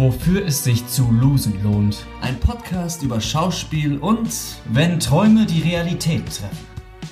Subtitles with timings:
[0.00, 2.06] Wofür es sich zu losen lohnt.
[2.22, 4.30] Ein Podcast über Schauspiel und
[4.72, 6.56] Wenn Träume die Realität treffen.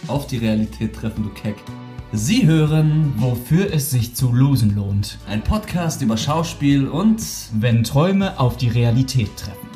[0.06, 1.56] auf die Realität treffen, du Keck.
[2.12, 5.18] Sie hören, wofür es sich zu losen lohnt.
[5.28, 7.20] Ein Podcast über Schauspiel und
[7.60, 9.68] Wenn Träume auf die Realität treffen.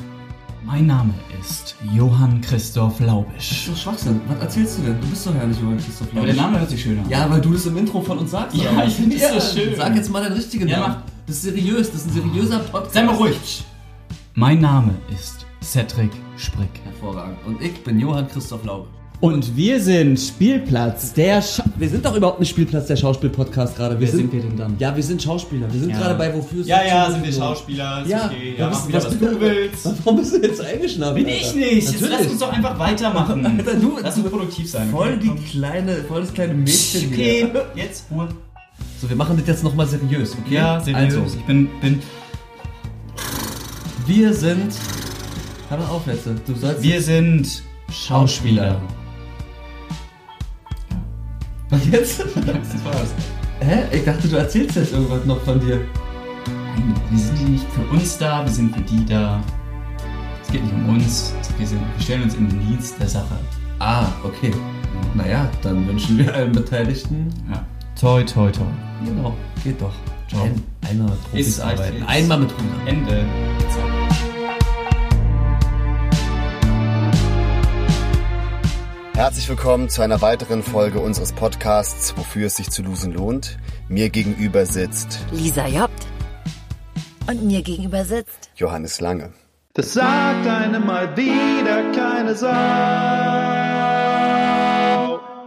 [0.65, 3.65] Mein Name ist Johann Christoph Laubisch.
[3.67, 4.21] so Schwachsinn.
[4.27, 5.01] Was erzählst du denn?
[5.01, 7.09] Du bist doch ja nicht Johann Christoph Aber der Name hört sich schön an.
[7.09, 8.55] Ja, weil du das im Intro von uns sagst.
[8.55, 8.85] Ja, aber.
[8.85, 9.75] ich finde das so schön.
[9.75, 10.93] Sag jetzt mal deinen richtigen Ja, Namen.
[10.95, 11.03] mach.
[11.27, 12.93] Das ist seriös, das ist ein seriöser Podcast.
[12.93, 13.63] Sei mal ruhig.
[14.35, 16.69] Mein Name ist Cedric Sprick.
[16.85, 17.37] Hervorragend.
[17.45, 18.87] Und ich bin Johann Christoph Laube.
[19.23, 23.97] Und wir sind Spielplatz der Scha Wir sind doch überhaupt nicht Spielplatz der Schauspiel-Podcast gerade.
[23.97, 24.75] Wer sind wir denn dann?
[24.79, 25.71] Ja, wir sind Schauspieler.
[25.71, 25.97] Wir sind Ja.
[25.99, 27.31] gerade bei Wofür Ja, ja, sind wir.
[27.31, 28.55] Schauspieler, ist Ja, okay.
[28.57, 29.85] ja, mach wieder, was, was du willst.
[30.03, 31.15] Warum bist du jetzt eingeschnappt?
[31.15, 31.89] Bin ich nicht.
[31.89, 33.45] Jetzt lass uns doch einfach weitermachen.
[33.59, 34.89] Alter, du- lass uns produktiv sein.
[34.89, 37.65] Voll die kleine, voll das kleine Mädchen Okay, hier.
[37.81, 38.27] jetzt Ruhe.
[39.01, 40.55] So, wir machen das jetzt nochmal seriös, okay?
[40.55, 41.15] Ja, seriös.
[41.15, 42.01] Also, Ich bin, bin,
[44.05, 44.73] wir sind.
[45.69, 46.25] Hör mal auf jetzt.
[46.45, 46.83] Du sollst.
[46.83, 48.81] wir sind Schauspieler.
[51.73, 52.19] Und jetzt?
[52.19, 53.13] Das war's.
[53.59, 53.83] Hä?
[53.91, 55.81] Ich dachte, du erzählst jetzt irgendwas noch von dir.
[56.75, 59.41] Nein, wir sind nicht für uns da, wir sind für die da.
[60.43, 63.35] Es geht nicht um uns, wir, sind, wir stellen uns in den Dienst der Sache.
[63.79, 64.51] Ah, okay.
[65.15, 67.27] Naja, dann wünschen wir allen Beteiligten.
[67.51, 67.63] Ja.
[67.99, 68.65] Toi, toi, toi.
[69.05, 69.93] Genau, geht doch.
[70.29, 70.43] Ciao.
[70.43, 72.03] Ein, einer Profis Ist- arbeiten.
[72.05, 72.87] Einmal mit 100.
[72.87, 73.25] Ende.
[79.15, 83.59] Herzlich willkommen zu einer weiteren Folge unseres Podcasts, wofür es sich zu losen lohnt.
[83.87, 86.07] Mir gegenüber sitzt Lisa Jobt.
[87.29, 89.31] Und mir gegenüber sitzt Johannes Lange.
[89.75, 92.49] Das sagt einem mal wieder keine Sau.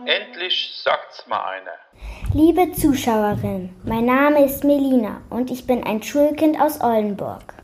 [0.06, 1.72] Endlich sagt's mal einer.
[2.32, 7.55] Liebe Zuschauerin, mein Name ist Melina und ich bin ein Schulkind aus Oldenburg.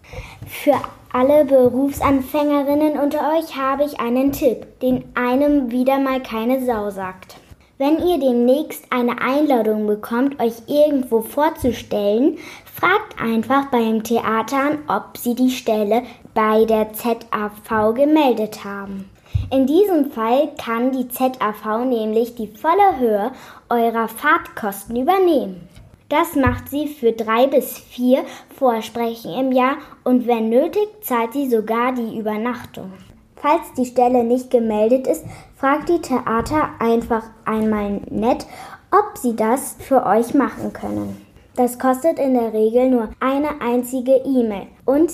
[0.47, 0.81] Für
[1.13, 7.37] alle Berufsanfängerinnen unter euch habe ich einen Tipp, den einem wieder mal keine Sau sagt.
[7.79, 15.17] Wenn ihr demnächst eine Einladung bekommt, euch irgendwo vorzustellen, fragt einfach beim Theater an, ob
[15.19, 16.03] sie die Stelle
[16.33, 19.11] bei der ZAV gemeldet haben.
[19.51, 23.33] In diesem Fall kann die ZAV nämlich die volle Höhe
[23.69, 25.69] eurer Fahrtkosten übernehmen.
[26.13, 28.25] Das macht sie für drei bis vier
[28.59, 32.93] Vorsprechen im Jahr und wenn nötig zahlt sie sogar die Übernachtung.
[33.37, 35.25] Falls die Stelle nicht gemeldet ist,
[35.57, 38.45] fragt die Theater einfach einmal nett,
[38.91, 41.17] ob sie das für euch machen können.
[41.57, 45.11] Das kostet in der Regel nur eine einzige E-Mail und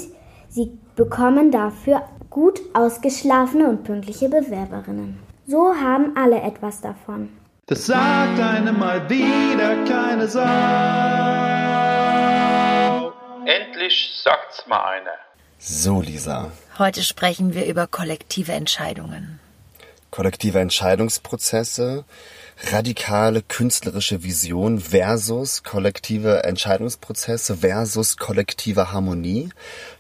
[0.49, 5.21] sie bekommen dafür gut ausgeschlafene und pünktliche Bewerberinnen.
[5.47, 7.29] So haben alle etwas davon.
[7.69, 10.41] Das sagt einem mal wieder keine Sau.
[13.45, 15.11] Endlich sagt's mal einer.
[15.59, 16.51] So, Lisa.
[16.79, 19.39] Heute sprechen wir über kollektive Entscheidungen.
[20.11, 22.07] Kollektive Entscheidungsprozesse,
[22.73, 29.51] radikale künstlerische Vision versus kollektive Entscheidungsprozesse versus kollektive Harmonie.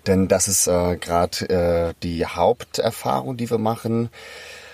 [0.06, 4.08] Denn das ist äh, gerade äh, die Haupterfahrung, die wir machen.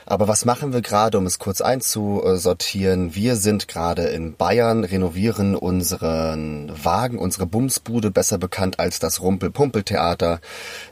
[0.07, 3.15] Aber was machen wir gerade, um es kurz einzusortieren?
[3.15, 10.41] Wir sind gerade in Bayern, renovieren unseren Wagen, unsere Bumsbude, besser bekannt als das Rumpel-Pumpel-Theater.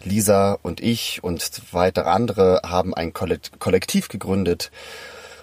[0.04, 4.70] Lisa und ich und weitere andere haben ein Kollekt- Kollektiv gegründet.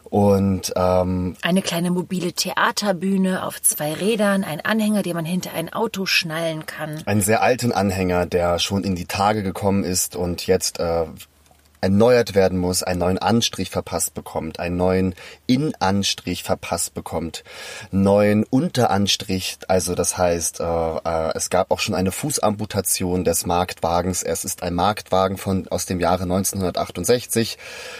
[0.05, 5.71] Und ähm, Eine kleine mobile Theaterbühne auf zwei Rädern, ein Anhänger, den man hinter ein
[5.71, 7.03] Auto schnallen kann.
[7.05, 11.05] einen sehr alten Anhänger, der schon in die Tage gekommen ist und jetzt äh,
[11.81, 15.15] erneuert werden muss, einen neuen Anstrich verpasst bekommt, einen neuen
[15.47, 17.43] Innenanstrich verpasst bekommt,
[17.91, 24.23] neuen Unteranstrich, also das heißt, äh, äh, es gab auch schon eine Fußamputation des Marktwagens.
[24.23, 27.57] Es ist ein Marktwagen von aus dem Jahre 1968.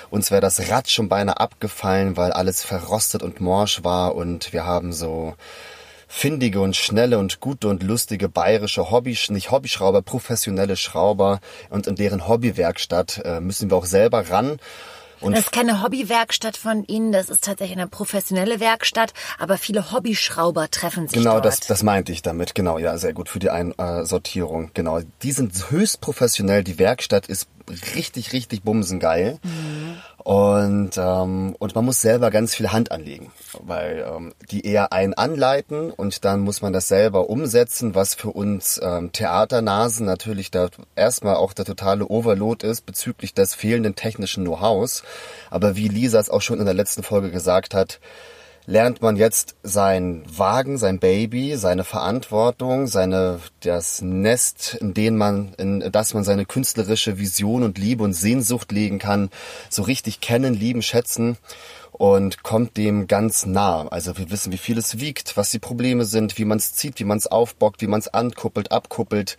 [0.10, 4.66] Uns wäre das Rad schon beinahe abgefallen, weil alles verrostet und morsch war und wir
[4.66, 5.36] haben so
[6.10, 11.40] findige und schnelle und gute und lustige bayerische Hobby, nicht Hobbyschrauber, professionelle Schrauber
[11.70, 14.58] und in deren Hobbywerkstatt äh, müssen wir auch selber ran.
[15.22, 19.92] Und Das ist keine Hobbywerkstatt von Ihnen, das ist tatsächlich eine professionelle Werkstatt, aber viele
[19.92, 21.46] Hobbyschrauber treffen sich Genau, dort.
[21.46, 22.56] das, das meinte ich damit.
[22.56, 24.72] Genau, ja, sehr gut für die Einsortierung.
[24.74, 26.64] Genau, die sind höchst professionell.
[26.64, 27.48] Die Werkstatt ist
[27.96, 29.40] richtig, richtig bumsengeil.
[30.30, 33.32] Und, ähm, und man muss selber ganz viel Hand anlegen,
[33.64, 38.30] weil ähm, die eher einen anleiten und dann muss man das selber umsetzen, was für
[38.30, 44.44] uns ähm, Theaternasen natürlich da erstmal auch der totale Overload ist bezüglich des fehlenden technischen
[44.44, 45.02] Know-hows.
[45.50, 48.00] Aber wie Lisa es auch schon in der letzten Folge gesagt hat,
[48.70, 55.56] lernt man jetzt sein Wagen, sein Baby, seine Verantwortung, seine das Nest, in dem man,
[55.58, 59.32] in das man seine künstlerische Vision und Liebe und Sehnsucht legen kann,
[59.72, 61.38] so richtig kennen, lieben, schätzen
[62.00, 63.86] und kommt dem ganz nah.
[63.90, 66.98] Also wir wissen, wie viel es wiegt, was die Probleme sind, wie man es zieht,
[66.98, 69.36] wie man es aufbockt, wie man es ankuppelt, abkuppelt.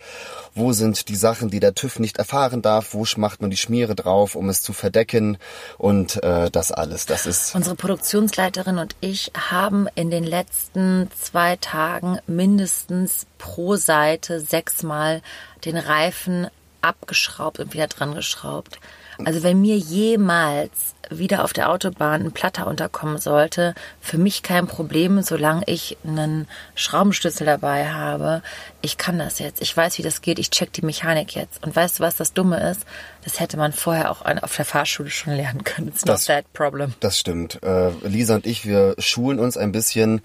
[0.53, 2.93] Wo sind die Sachen, die der TÜV nicht erfahren darf?
[2.93, 5.39] Wo macht man die Schmiere drauf, um es zu verdecken?
[5.79, 7.55] Und äh, das alles, das ist...
[7.55, 15.23] Unsere Produktionsleiterin und ich haben in den letzten zwei Tagen mindestens pro Seite sechsmal
[15.65, 16.47] den Reifen
[16.81, 18.79] abgeschraubt und wieder dran geschraubt.
[19.25, 20.71] Also wenn mir jemals
[21.09, 26.47] wieder auf der Autobahn ein Platter unterkommen sollte, für mich kein Problem, solange ich einen
[26.75, 28.41] Schraubenschlüssel dabei habe.
[28.81, 29.61] Ich kann das jetzt.
[29.61, 30.39] Ich weiß, wie das geht.
[30.39, 31.61] Ich check die Mechanik jetzt.
[31.65, 32.85] Und weißt du, was das Dumme ist?
[33.25, 35.89] Das hätte man vorher auch auf der Fahrschule schon lernen können.
[35.89, 36.93] It's not Das- that problem.
[37.01, 37.61] Das stimmt.
[37.61, 40.21] Äh, Lisa und ich, wir schulen uns ein bisschen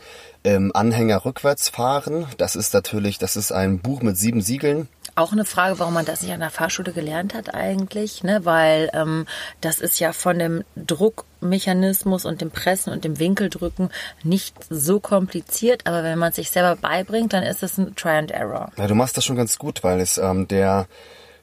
[0.47, 2.27] im Anhänger rückwärts fahren.
[2.39, 4.89] Das ist natürlich, das ist ein Buch mit sieben Siegeln.
[5.17, 8.45] Auch eine Frage, warum man das nicht an der Fahrschule gelernt hat eigentlich, ne?
[8.45, 9.27] Weil ähm,
[9.61, 13.91] das ist ja von dem Druckmechanismus und dem Pressen und dem Winkeldrücken
[14.23, 18.11] nicht so kompliziert, aber wenn man es sich selber beibringt, dann ist es ein Try
[18.11, 18.71] and Error.
[18.77, 20.87] Ja, du machst das schon ganz gut, weil es ähm, der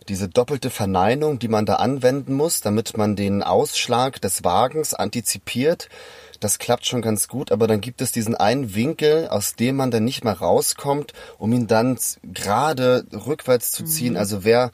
[0.07, 5.89] diese doppelte Verneinung, die man da anwenden muss, damit man den Ausschlag des Wagens antizipiert,
[6.43, 9.91] das klappt schon ganz gut, aber dann gibt es diesen einen Winkel, aus dem man
[9.91, 14.17] dann nicht mehr rauskommt, um ihn dann gerade rückwärts zu ziehen.
[14.17, 14.71] Also wer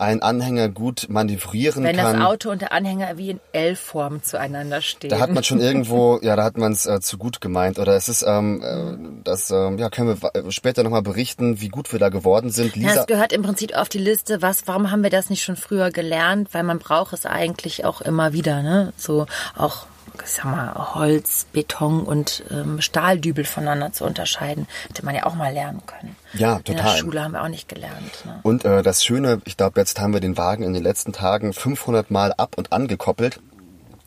[0.00, 2.18] einen Anhänger gut manövrieren Wenn kann.
[2.20, 5.10] das Auto und der Anhänger wie in L-Form zueinander stehen.
[5.10, 7.80] Da hat man schon irgendwo, ja, da hat man es äh, zu gut gemeint.
[7.80, 11.66] Oder es ist, ähm, äh, das, ähm, ja, können wir wa- später nochmal berichten, wie
[11.68, 12.76] gut wir da geworden sind.
[12.76, 15.42] Ja, Lisa, es gehört im Prinzip auf die Liste, was, warum haben wir das nicht
[15.42, 16.54] schon früher gelernt?
[16.54, 18.92] Weil man braucht es eigentlich auch immer wieder, ne?
[18.96, 19.26] So
[19.56, 19.86] auch,
[20.24, 24.66] ich sag mal, Holz, Beton und ähm, Stahldübel voneinander zu unterscheiden.
[24.88, 26.16] Hätte man ja auch mal lernen können.
[26.34, 26.96] Ja, In der total.
[26.98, 28.24] Schule haben wir auch nicht gelernt.
[28.24, 28.40] Ne?
[28.42, 31.52] Und äh, das Schöne, ich glaube, jetzt haben wir den Wagen in den letzten Tagen
[31.52, 33.40] 500 Mal ab und angekoppelt.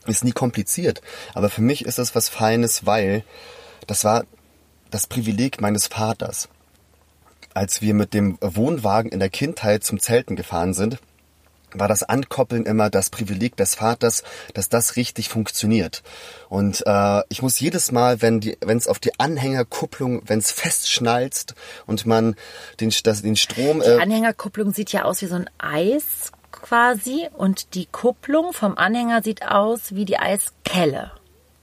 [0.06, 1.00] Ist nie kompliziert.
[1.34, 3.24] Aber für mich ist das was Feines, weil
[3.86, 4.24] das war
[4.90, 6.48] das Privileg meines Vaters.
[7.54, 10.98] Als wir mit dem Wohnwagen in der Kindheit zum Zelten gefahren sind,
[11.74, 14.22] war das Ankoppeln immer das Privileg des Vaters,
[14.54, 16.02] dass das richtig funktioniert.
[16.48, 21.54] Und äh, ich muss jedes Mal, wenn die, es auf die Anhängerkupplung, wenn es festschnalzt
[21.86, 22.36] und man
[22.80, 27.28] den, das, den Strom Die äh, Anhängerkupplung sieht ja aus wie so ein Eis quasi
[27.36, 31.12] und die Kupplung vom Anhänger sieht aus wie die Eiskelle.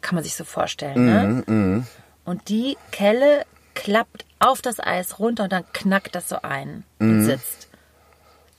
[0.01, 1.85] Kann man sich so vorstellen, ne?
[2.25, 7.23] Und die Kelle klappt auf das Eis runter und dann knackt das so ein und
[7.23, 7.68] sitzt.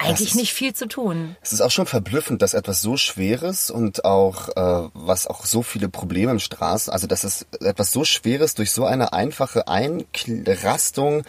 [0.09, 1.37] Eigentlich ist- nicht viel zu tun.
[1.43, 5.63] Es ist auch schon verblüffend, dass etwas so Schweres und auch, äh, was auch so
[5.63, 11.23] viele Probleme im Straßen, also dass es etwas so Schweres durch so eine einfache Einrastung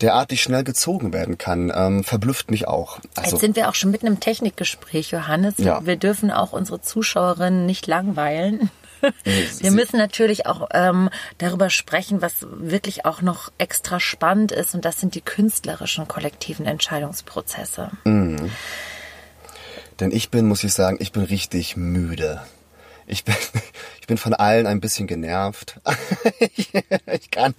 [0.00, 3.00] derartig schnell gezogen werden kann, ähm, verblüfft mich auch.
[3.16, 5.54] Also, Jetzt sind wir auch schon mitten im Technikgespräch, Johannes.
[5.58, 5.84] Ja.
[5.84, 8.70] Wir dürfen auch unsere Zuschauerinnen nicht langweilen.
[9.58, 14.84] Wir müssen natürlich auch ähm, darüber sprechen, was wirklich auch noch extra spannend ist, und
[14.84, 17.90] das sind die künstlerischen kollektiven Entscheidungsprozesse.
[20.00, 22.42] denn ich bin, muss ich sagen, ich bin richtig müde.
[23.06, 23.34] Ich bin,
[24.00, 25.80] ich bin von allen ein bisschen genervt.
[26.56, 26.72] ich,
[27.12, 27.54] ich kann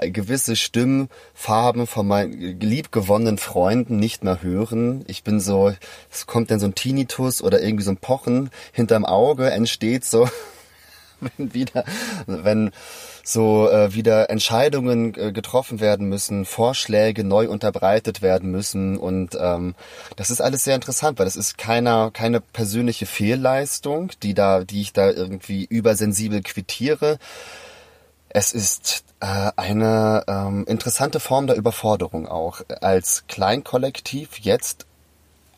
[0.00, 5.04] gewisse Stimmfarben von meinen liebgewonnenen Freunden nicht mehr hören.
[5.06, 5.72] Ich bin so,
[6.10, 10.28] es kommt dann so ein Tinnitus oder irgendwie so ein Pochen hinterm Auge entsteht so,
[11.36, 11.84] wenn wieder,
[12.26, 12.70] wenn
[13.24, 19.74] so äh, wieder Entscheidungen äh, getroffen werden müssen, Vorschläge neu unterbreitet werden müssen und ähm,
[20.16, 24.80] das ist alles sehr interessant, weil das ist keiner keine persönliche Fehlleistung, die da, die
[24.80, 27.18] ich da irgendwie übersensibel quittiere.
[28.28, 34.86] Es ist äh, eine ähm, interessante Form der Überforderung auch, als Kleinkollektiv jetzt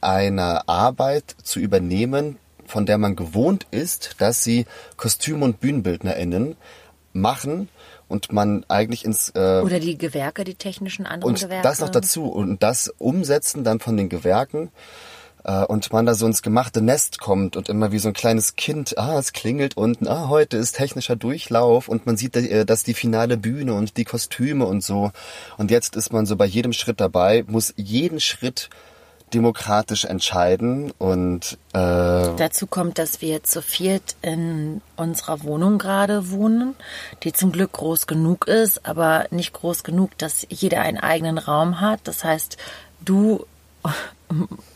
[0.00, 2.36] eine Arbeit zu übernehmen,
[2.74, 4.66] von der man gewohnt ist, dass sie
[4.96, 6.56] Kostüm- und BühnenbildnerInnen
[7.12, 7.68] machen
[8.08, 11.62] und man eigentlich ins äh, Oder die Gewerke, die technischen anderen und Gewerke.
[11.62, 14.72] das noch dazu und das umsetzen dann von den Gewerken
[15.44, 18.56] äh, und man da so ins gemachte Nest kommt und immer wie so ein kleines
[18.56, 22.82] Kind, ah, es klingelt unten, ah, heute ist technischer Durchlauf und man sieht, äh, dass
[22.82, 25.12] die finale Bühne und die Kostüme und so
[25.58, 28.68] und jetzt ist man so bei jedem Schritt dabei, muss jeden Schritt
[29.34, 36.74] demokratisch entscheiden und äh, Dazu kommt, dass wir zu viert in unserer Wohnung gerade wohnen,
[37.22, 41.80] die zum Glück groß genug ist, aber nicht groß genug, dass jeder einen eigenen Raum
[41.80, 42.00] hat.
[42.04, 42.56] Das heißt,
[43.04, 43.44] du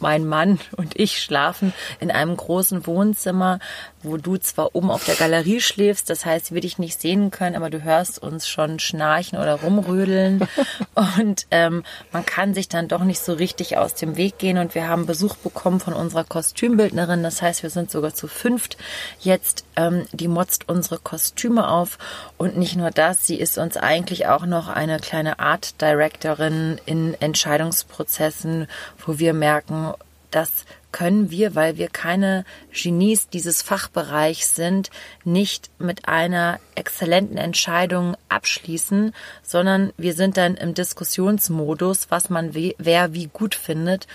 [0.01, 3.59] mein Mann und ich schlafen in einem großen Wohnzimmer,
[4.03, 7.57] wo du zwar oben auf der Galerie schläfst, das heißt, wir dich nicht sehen können,
[7.57, 10.47] aber du hörst uns schon schnarchen oder rumrödeln.
[11.19, 14.59] Und ähm, man kann sich dann doch nicht so richtig aus dem Weg gehen.
[14.59, 18.77] Und wir haben Besuch bekommen von unserer Kostümbildnerin, das heißt, wir sind sogar zu fünft.
[19.21, 21.99] Jetzt, ähm, die motzt unsere Kostüme auf.
[22.37, 27.15] Und nicht nur das, sie ist uns eigentlich auch noch eine kleine Art Directorin in
[27.15, 28.69] Entscheidungsprozessen,
[29.05, 29.95] wo wir merken,
[30.31, 30.51] das
[30.93, 34.91] können wir, weil wir keine Genies dieses Fachbereichs sind,
[35.25, 43.15] nicht mit einer exzellenten Entscheidung abschließen, sondern wir sind dann im Diskussionsmodus, was man wer
[43.15, 44.07] wie gut findet.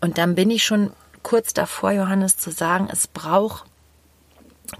[0.00, 0.90] Und dann bin ich schon
[1.22, 3.64] kurz davor, Johannes, zu sagen, es braucht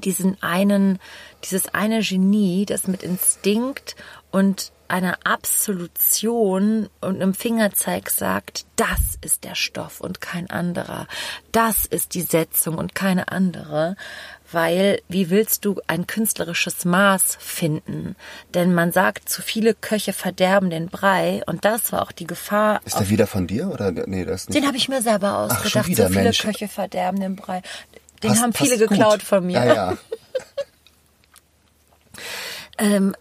[0.03, 0.99] diesen einen,
[1.45, 3.95] dieses eine Genie, das mit Instinkt
[4.33, 11.07] und einer Absolution und einem Fingerzeig sagt, das ist der Stoff und kein anderer.
[11.51, 13.97] Das ist die Setzung und keine andere.
[14.51, 18.17] Weil wie willst du ein künstlerisches Maß finden?
[18.53, 22.83] Denn man sagt, zu viele Köche verderben den Brei und das war auch die Gefahr.
[22.85, 24.59] Ist der wieder von dir oder nee, das nicht?
[24.59, 25.85] Den habe ich mir selber ausgedacht.
[25.85, 26.43] Ach, wieder, zu viele Mensch.
[26.43, 27.63] Köche verderben den Brei.
[28.23, 28.89] Den Passt- haben viele passt gut.
[28.91, 29.55] geklaut von mir.
[29.55, 29.99] Ja, ja.
[32.79, 33.15] Ähm,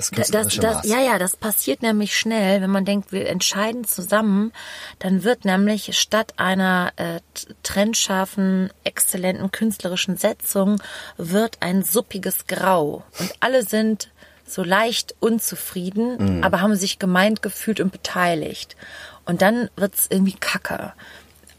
[0.00, 0.86] Das das, künstlerische das, Maß.
[0.86, 4.52] ja, ja, das passiert nämlich schnell, wenn man denkt, wir entscheiden zusammen,
[4.98, 7.20] dann wird nämlich statt einer äh,
[7.62, 10.82] trennscharfen, exzellenten künstlerischen Setzung,
[11.16, 13.04] wird ein suppiges Grau.
[13.18, 14.10] Und alle sind
[14.46, 16.44] so leicht unzufrieden, Mhm.
[16.44, 18.76] aber haben sich gemeint gefühlt und beteiligt.
[19.24, 20.92] Und dann wird's irgendwie kacke.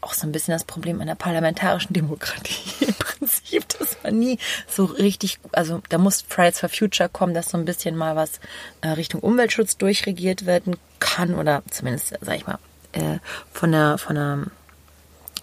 [0.02, 4.84] Auch so ein bisschen das Problem der parlamentarischen Demokratie im Prinzip, dass man nie so
[4.84, 8.40] richtig, also da muss Fridays for Future kommen, dass so ein bisschen mal was
[8.82, 12.58] äh, Richtung Umweltschutz durchregiert werden kann oder zumindest, sag ich mal,
[12.92, 13.20] äh,
[13.52, 14.44] von der, von der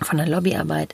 [0.02, 0.94] von der Lobbyarbeit.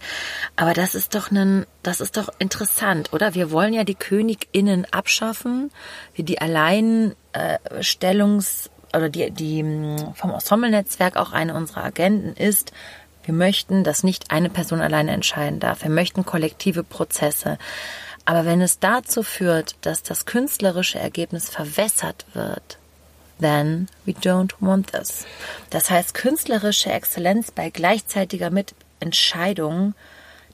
[0.56, 3.36] Aber das ist doch ein, das ist doch interessant, oder?
[3.36, 5.70] Wir wollen ja die KönigInnen abschaffen,
[6.16, 12.72] wie die Alleinstellungs- oder die, die mh, vom Ensemble-Netzwerk auch eine unserer Agenden ist,
[13.26, 15.84] wir möchten, dass nicht eine Person alleine entscheiden darf.
[15.84, 17.58] Wir möchten kollektive Prozesse.
[18.26, 22.78] Aber wenn es dazu führt, dass das künstlerische Ergebnis verwässert wird,
[23.40, 25.26] then we don't want this.
[25.70, 29.94] Das heißt, künstlerische Exzellenz bei gleichzeitiger Mitentscheidung,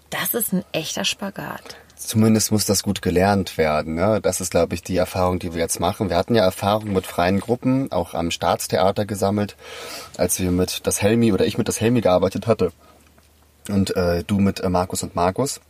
[0.09, 1.77] das ist ein echter Spagat.
[2.01, 3.93] Zumindest muss das gut gelernt werden.
[3.95, 4.19] Ne?
[4.21, 6.09] Das ist, glaube ich, die Erfahrung, die wir jetzt machen.
[6.09, 9.55] Wir hatten ja Erfahrung mit freien Gruppen, auch am Staatstheater gesammelt,
[10.17, 12.71] als wir mit das Helmi oder ich mit das Helmi gearbeitet hatte
[13.69, 15.61] und äh, du mit äh, Markus und Markus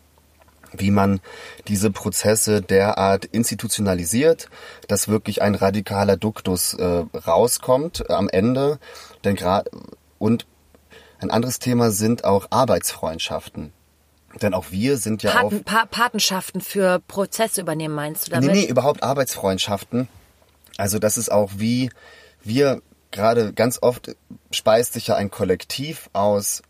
[0.74, 1.20] wie man
[1.68, 4.50] diese Prozesse derart institutionalisiert,
[4.88, 8.80] dass wirklich ein radikaler Duktus äh, rauskommt äh, am Ende.
[9.26, 9.70] Denn gerade
[10.18, 10.48] und
[11.20, 13.74] ein anderes Thema sind auch Arbeitsfreundschaften.
[14.42, 18.48] Denn auch wir sind ja auf Paten, pa Patenschaften für Prozesse übernehmen, meinst du Nee,
[18.48, 18.52] damit?
[18.56, 20.08] nee, überhaupt Arbeitsfreundschaften.
[20.78, 21.90] Also das ist auch wie
[22.44, 24.16] wir gerade ganz oft
[24.52, 26.62] speist sich ja ein Kollektiv aus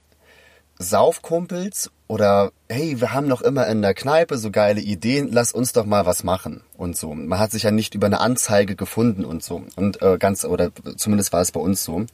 [0.79, 5.71] Saufkumpels oder hey, wir haben noch immer in der Kneipe so geile Ideen, lass uns
[5.71, 7.13] doch mal was machen und so.
[7.13, 10.71] Man hat sich ja nicht über eine Anzeige gefunden und so und äh, ganz oder
[10.97, 12.05] zumindest war es bei uns so.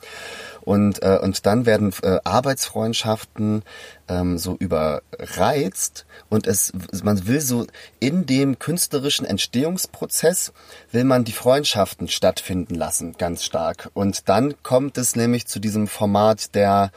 [0.61, 3.63] Und äh, und dann werden äh, Arbeitsfreundschaften
[4.07, 7.65] ähm, so überreizt und es man will so
[7.99, 10.53] in dem künstlerischen Entstehungsprozess
[10.91, 15.87] will man die Freundschaften stattfinden lassen ganz stark und dann kommt es nämlich zu diesem
[15.87, 16.91] Format der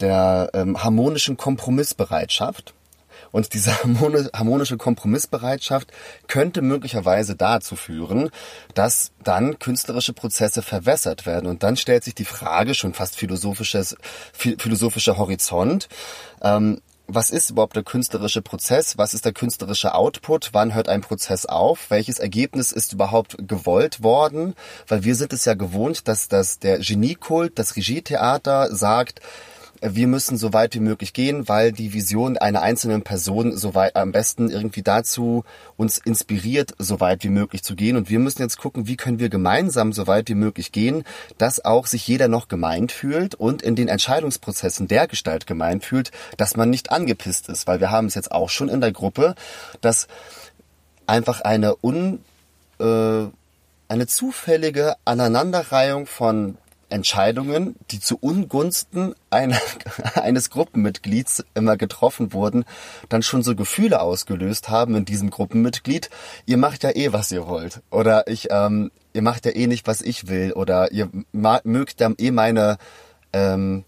[0.00, 2.74] der ähm, harmonischen Kompromissbereitschaft.
[3.30, 5.92] Und diese harmoni- harmonische Kompromissbereitschaft
[6.28, 8.30] könnte möglicherweise dazu führen,
[8.74, 11.46] dass dann künstlerische Prozesse verwässert werden.
[11.46, 13.96] Und dann stellt sich die Frage, schon fast philosophisches,
[14.38, 15.88] phi- philosophischer Horizont,
[16.40, 18.98] ähm, was ist überhaupt der künstlerische Prozess?
[18.98, 20.50] Was ist der künstlerische Output?
[20.52, 21.88] Wann hört ein Prozess auf?
[21.88, 24.54] Welches Ergebnis ist überhaupt gewollt worden?
[24.86, 29.20] Weil wir sind es ja gewohnt, dass, dass der Geniekult, das Regietheater sagt,
[29.80, 33.96] wir müssen so weit wie möglich gehen, weil die Vision einer einzelnen Person so weit
[33.96, 35.44] am besten irgendwie dazu
[35.76, 37.96] uns inspiriert, so weit wie möglich zu gehen.
[37.96, 41.04] Und wir müssen jetzt gucken, wie können wir gemeinsam so weit wie möglich gehen,
[41.38, 46.10] dass auch sich jeder noch gemeint fühlt und in den Entscheidungsprozessen der Gestalt gemeint fühlt,
[46.36, 47.66] dass man nicht angepisst ist.
[47.66, 49.34] Weil wir haben es jetzt auch schon in der Gruppe,
[49.80, 50.08] dass
[51.06, 52.24] einfach eine un,
[52.80, 53.26] äh,
[53.88, 56.58] eine zufällige Aneinanderreihung von
[56.90, 59.58] Entscheidungen, die zu Ungunsten einer,
[60.14, 62.64] eines Gruppenmitglieds immer getroffen wurden,
[63.08, 66.10] dann schon so Gefühle ausgelöst haben in diesem Gruppenmitglied.
[66.46, 67.82] Ihr macht ja eh, was ihr wollt.
[67.90, 70.52] Oder ich, ähm, ihr macht ja eh nicht, was ich will.
[70.52, 72.78] Oder ihr mögt ja eh meine,
[73.32, 73.84] ähm,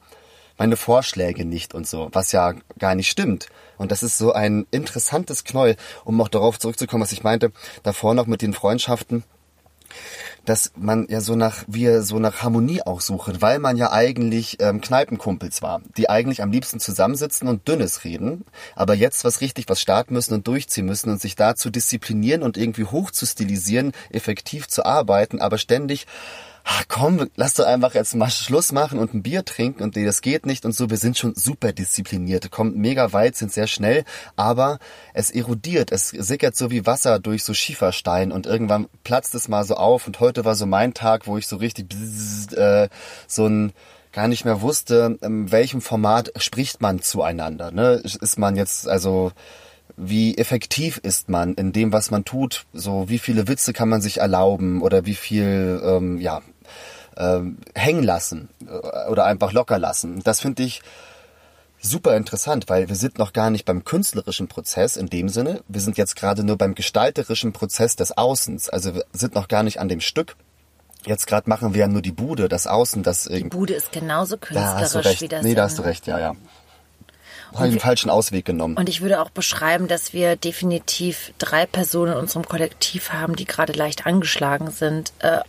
[0.58, 3.48] meine Vorschläge nicht und so, was ja gar nicht stimmt.
[3.78, 7.50] Und das ist so ein interessantes Knäuel, um auch darauf zurückzukommen, was ich meinte,
[7.82, 9.24] davor noch mit den Freundschaften
[10.44, 14.58] dass man ja so nach, wir so nach Harmonie auch suchen, weil man ja eigentlich
[14.60, 18.44] ähm, Kneipenkumpels war, die eigentlich am liebsten zusammensitzen und Dünnes reden,
[18.74, 22.56] aber jetzt was richtig was starten müssen und durchziehen müssen und sich dazu disziplinieren und
[22.56, 26.06] irgendwie hoch zu stilisieren, effektiv zu arbeiten, aber ständig
[26.64, 30.04] ach komm, lass doch einfach jetzt mal Schluss machen und ein Bier trinken und nee,
[30.04, 30.90] das geht nicht und so.
[30.90, 34.04] Wir sind schon super diszipliniert, kommen mega weit, sind sehr schnell,
[34.36, 34.78] aber
[35.14, 39.64] es erodiert, es sickert so wie Wasser durch so Schieferstein und irgendwann platzt es mal
[39.64, 42.88] so auf und heute war so mein Tag, wo ich so richtig bzzz, äh,
[43.26, 43.72] so ein
[44.12, 47.70] gar nicht mehr wusste, in welchem Format spricht man zueinander.
[47.70, 48.02] Ne?
[48.02, 49.32] Ist man jetzt also
[49.96, 54.00] wie effektiv ist man in dem, was man tut, so wie viele Witze kann man
[54.00, 56.40] sich erlauben oder wie viel ähm, ja
[57.16, 60.22] ähm, hängen lassen äh, oder einfach locker lassen.
[60.24, 60.82] Das finde ich
[61.80, 65.62] super interessant, weil wir sind noch gar nicht beim künstlerischen Prozess in dem Sinne.
[65.68, 68.68] Wir sind jetzt gerade nur beim gestalterischen Prozess des Außens.
[68.68, 70.36] Also wir sind noch gar nicht an dem Stück.
[71.06, 74.36] Jetzt gerade machen wir ja nur die Bude, das Außen, das Die Bude ist genauso
[74.36, 75.22] da hast du künstlerisch recht.
[75.22, 75.42] wie das.
[75.42, 76.36] nee, da hast du recht, ja, ja.
[77.54, 78.76] Habe ich den falschen Ausweg genommen.
[78.76, 83.44] Und ich würde auch beschreiben, dass wir definitiv drei Personen in unserem Kollektiv haben, die
[83.44, 85.40] gerade leicht angeschlagen sind, äh,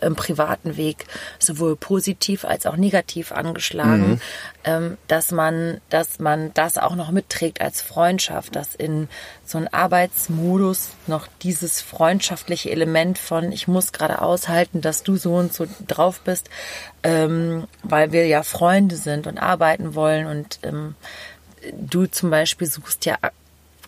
[0.00, 1.06] im privaten Weg,
[1.38, 4.20] sowohl positiv als auch negativ angeschlagen,
[4.64, 9.08] ähm, dass man, dass man das auch noch mitträgt als Freundschaft, dass in
[9.44, 15.34] so einem Arbeitsmodus noch dieses freundschaftliche Element von ich muss gerade aushalten, dass du so
[15.34, 16.48] und so drauf bist,
[17.02, 20.94] ähm, weil wir ja Freunde sind und arbeiten wollen und ähm,
[21.72, 23.16] du zum Beispiel suchst ja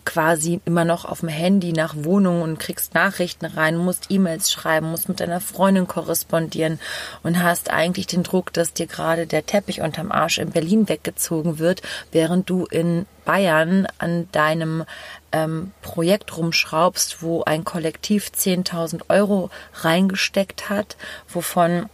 [0.05, 4.91] quasi immer noch auf dem Handy nach Wohnungen und kriegst Nachrichten rein, musst E-Mails schreiben,
[4.91, 6.79] musst mit deiner Freundin korrespondieren
[7.23, 11.59] und hast eigentlich den Druck, dass dir gerade der Teppich unterm Arsch in Berlin weggezogen
[11.59, 14.83] wird, während du in Bayern an deinem
[15.31, 20.97] ähm, Projekt rumschraubst, wo ein Kollektiv 10.000 Euro reingesteckt hat,
[21.29, 21.89] wovon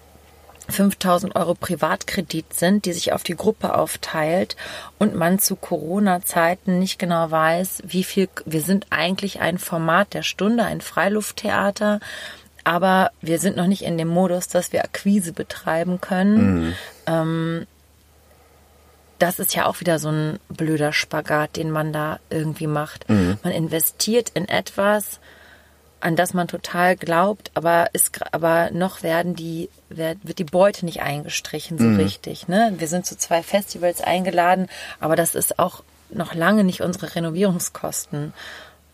[0.70, 4.56] 5000 Euro Privatkredit sind, die sich auf die Gruppe aufteilt
[4.98, 10.24] und man zu Corona-Zeiten nicht genau weiß, wie viel, wir sind eigentlich ein Format der
[10.24, 12.00] Stunde, ein Freilufttheater,
[12.64, 16.76] aber wir sind noch nicht in dem Modus, dass wir Akquise betreiben können.
[17.08, 17.68] Ähm,
[19.18, 23.06] das ist ja auch wieder so ein blöder Spagat, den man da irgendwie macht.
[23.44, 25.20] Man investiert in etwas,
[26.02, 31.02] an das man total glaubt, aber ist aber noch werden die wird die Beute nicht
[31.02, 32.48] eingestrichen so richtig.
[32.48, 32.74] Ne?
[32.78, 34.68] Wir sind zu zwei Festivals eingeladen,
[35.00, 38.34] aber das ist auch noch lange nicht unsere Renovierungskosten.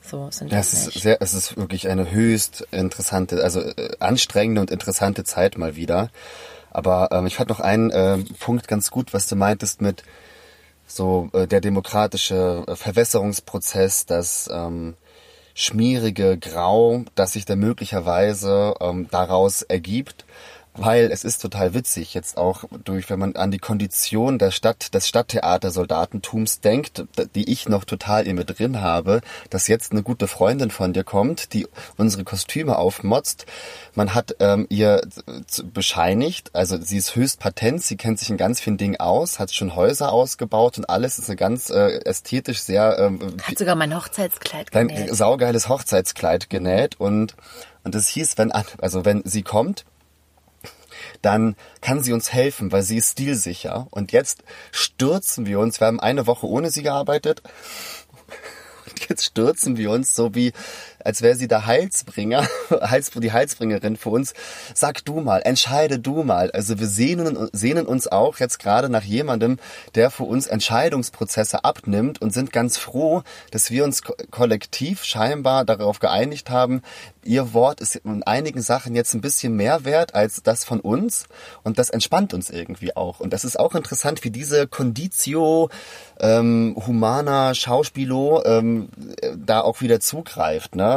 [0.02, 0.96] So sind das es nicht.
[0.98, 5.76] ist sehr, es ist wirklich eine höchst interessante, also äh, anstrengende und interessante Zeit mal
[5.76, 6.10] wieder.
[6.72, 10.04] Aber ähm, ich fand noch einen äh, Punkt ganz gut, was du meintest mit
[10.86, 14.96] so äh, der demokratische äh, Verwässerungsprozess, das ähm,
[15.56, 20.26] schmierige Grau, das sich da möglicherweise ähm, daraus ergibt.
[20.78, 24.94] Weil es ist total witzig, jetzt auch durch, wenn man an die Kondition der Stadt,
[24.94, 30.28] des Stadttheatersoldatentums denkt, die ich noch total in mir drin habe, dass jetzt eine gute
[30.28, 33.46] Freundin von dir kommt, die unsere Kostüme aufmotzt.
[33.94, 35.02] Man hat ähm, ihr
[35.74, 39.54] bescheinigt, also sie ist höchst patent, sie kennt sich in ganz vielen Dingen aus, hat
[39.54, 43.96] schon Häuser ausgebaut und alles ist eine ganz äh, ästhetisch sehr ähm, Hat sogar mein
[43.96, 45.16] Hochzeitskleid dein genäht.
[45.16, 47.36] saugeiles Hochzeitskleid genäht und
[47.84, 49.86] und es hieß, wenn also wenn sie kommt,
[51.26, 53.88] dann kann sie uns helfen, weil sie ist stilsicher.
[53.90, 55.80] Und jetzt stürzen wir uns.
[55.80, 57.42] Wir haben eine Woche ohne sie gearbeitet.
[58.88, 60.54] Und jetzt stürzen wir uns so wie,
[61.06, 62.46] als wäre sie der Heilsbringer,
[62.82, 64.34] Heils, die Heilsbringerin für uns.
[64.74, 66.52] Sag du mal, entscheide du mal.
[66.52, 69.58] Also wir sehnen, sehnen uns auch jetzt gerade nach jemandem,
[69.96, 75.63] der für uns Entscheidungsprozesse abnimmt und sind ganz froh, dass wir uns ko- kollektiv scheinbar
[75.63, 76.82] darauf geeinigt haben,
[77.24, 81.26] ihr Wort ist in einigen Sachen jetzt ein bisschen mehr wert als das von uns
[81.63, 83.20] und das entspannt uns irgendwie auch.
[83.20, 85.70] Und das ist auch interessant, wie diese Conditio
[86.20, 88.89] ähm, humana Schauspielo ähm,
[89.22, 90.76] äh, da auch wieder zugreift.
[90.76, 90.94] Ne?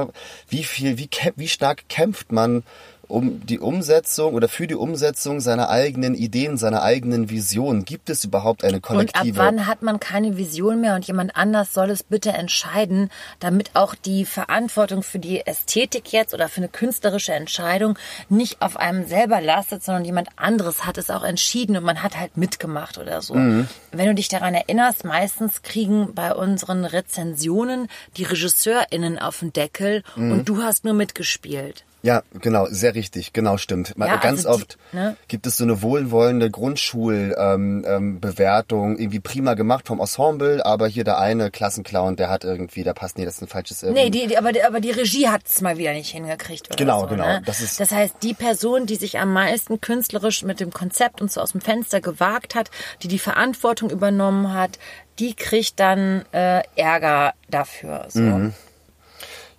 [0.49, 2.63] Wie viel, wie, wie stark kämpft man
[3.09, 7.85] um die Umsetzung oder für die Umsetzung seiner eigenen Ideen, seiner eigenen Vision?
[7.85, 9.37] Gibt es überhaupt eine Und ab kollektive?
[9.39, 13.95] wann hat man keine Vision mehr und jemand anders soll es bitte entscheiden, damit auch
[13.95, 19.41] die Verantwortung für die Ästhetik jetzt oder für eine künstlerische Entscheidung nicht auf einem selber
[19.41, 23.35] lastet, sondern jemand anderes hat es auch entschieden und man hat halt mitgemacht oder so.
[23.35, 23.69] Mhm.
[23.91, 30.03] Wenn du dich daran erinnerst, meistens kriegen bei unseren Rezensionen die RegisseurInnen auf den Deckel
[30.17, 30.33] Mhm.
[30.33, 31.85] und du hast nur mitgespielt.
[32.01, 33.95] Ja, genau, sehr richtig, genau stimmt.
[33.99, 35.17] Ja, ganz also die- oft ne?
[35.27, 41.03] gibt es so eine wohlwollende Grundschulbewertung, ähm, ähm, irgendwie prima gemacht vom Ensemble, aber hier
[41.05, 43.83] der eine Klassenclown, der hat irgendwie, der passt, nee, das ist ein falsches.
[43.83, 46.77] Ähm, Nee, die, die, aber, die, aber die Regie hat es mal wieder nicht hingekriegt.
[46.77, 47.27] Genau, so, genau.
[47.27, 47.43] Ne?
[47.45, 51.33] Das ist- das heißt, die Person, die sich am meisten künstlerisch mit dem Konzept und
[51.33, 52.71] so aus dem Fenster gewagt hat,
[53.03, 54.79] die die Verantwortung übernommen hat,
[55.19, 58.07] die kriegt dann äh, Ärger dafür.
[58.09, 58.21] So.
[58.21, 58.55] Mhm.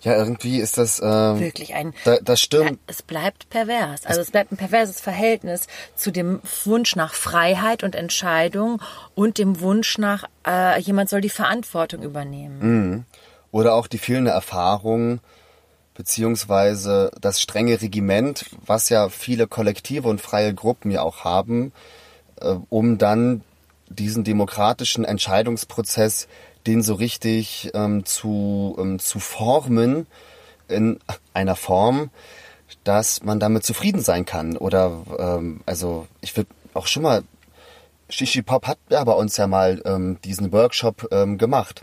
[0.02, 1.00] Ja, irgendwie ist das.
[1.00, 1.92] Ähm, Wirklich ein.
[2.04, 2.78] Da, das stimmt.
[2.86, 4.06] Es bleibt pervers.
[4.06, 8.80] Also es bleibt ein perverses Verhältnis zu dem Wunsch nach Freiheit und Entscheidung
[9.14, 13.04] und dem Wunsch nach, äh, jemand soll die Verantwortung übernehmen.
[13.52, 15.20] Oder auch die fehlende Erfahrung,
[15.94, 21.72] beziehungsweise das strenge Regiment, was ja viele Kollektive und freie Gruppen ja auch haben,
[22.40, 23.42] äh, um dann
[23.90, 26.28] diesen demokratischen Entscheidungsprozess,
[26.66, 30.06] den so richtig ähm, zu, ähm, zu formen
[30.68, 30.98] in
[31.34, 32.10] einer Form,
[32.84, 34.56] dass man damit zufrieden sein kann.
[34.56, 37.22] Oder ähm, also ich würde auch schon mal,
[38.08, 41.82] Shishi Pop hat ja bei uns ja mal ähm, diesen Workshop ähm, gemacht.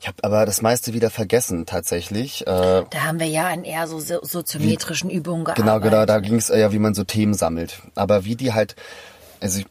[0.00, 2.42] Ich habe aber das meiste wieder vergessen tatsächlich.
[2.46, 5.64] Äh, Da haben wir ja an eher so so- soziometrischen Übungen gearbeitet.
[5.64, 7.80] Genau, genau, da ging es ja, wie man so Themen sammelt.
[7.94, 8.74] Aber wie die halt,
[9.40, 9.66] also ich,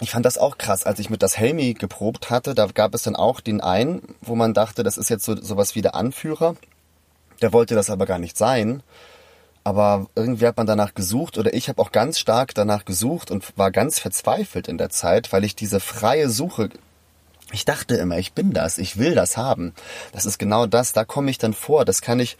[0.00, 3.02] ich fand das auch krass, als ich mit das Helmi geprobt hatte, da gab es
[3.02, 6.56] dann auch den einen, wo man dachte, das ist jetzt so sowas wie der Anführer.
[7.42, 8.82] Der wollte das aber gar nicht sein.
[9.62, 13.56] Aber irgendwie hat man danach gesucht oder ich habe auch ganz stark danach gesucht und
[13.58, 16.70] war ganz verzweifelt in der Zeit, weil ich diese freie Suche
[17.52, 19.74] ich dachte immer, ich bin das, ich will das haben.
[20.12, 22.36] Das ist genau das, da komme ich dann vor, das kann ich,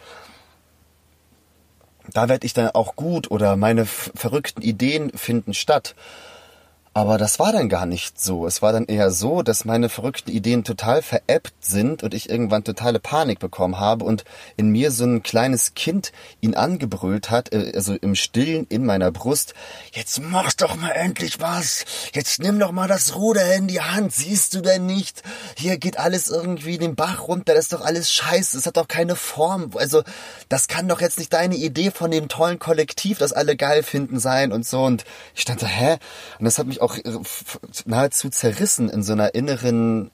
[2.11, 5.95] da werde ich dann auch gut oder meine verrückten Ideen finden statt.
[6.93, 8.45] Aber das war dann gar nicht so.
[8.45, 12.65] Es war dann eher so, dass meine verrückten Ideen total veräppt sind und ich irgendwann
[12.65, 14.25] totale Panik bekommen habe und
[14.57, 19.09] in mir so ein kleines Kind ihn angebrüllt hat, äh, also im Stillen in meiner
[19.09, 19.53] Brust.
[19.93, 21.85] Jetzt mach doch mal endlich was.
[22.13, 24.11] Jetzt nimm doch mal das Ruder in die Hand.
[24.11, 25.23] Siehst du denn nicht?
[25.55, 27.53] Hier geht alles irgendwie den Bach runter.
[27.53, 28.57] Das ist doch alles scheiße.
[28.57, 29.71] Das hat doch keine Form.
[29.75, 30.03] Also,
[30.49, 34.19] das kann doch jetzt nicht deine Idee von dem tollen Kollektiv, das alle geil finden
[34.19, 34.83] sein und so.
[34.83, 35.97] Und ich stand da, hä?
[36.37, 37.01] Und das hat mich auch äh,
[37.85, 40.11] nahezu zerrissen in so einer inneren,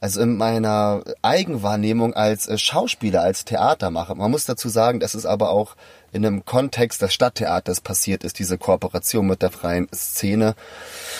[0.00, 4.14] also in meiner Eigenwahrnehmung als äh, Schauspieler, als Theatermacher.
[4.14, 5.76] Man muss dazu sagen, dass es aber auch
[6.14, 10.54] in einem Kontext des Stadttheaters passiert ist, diese Kooperation mit der freien Szene.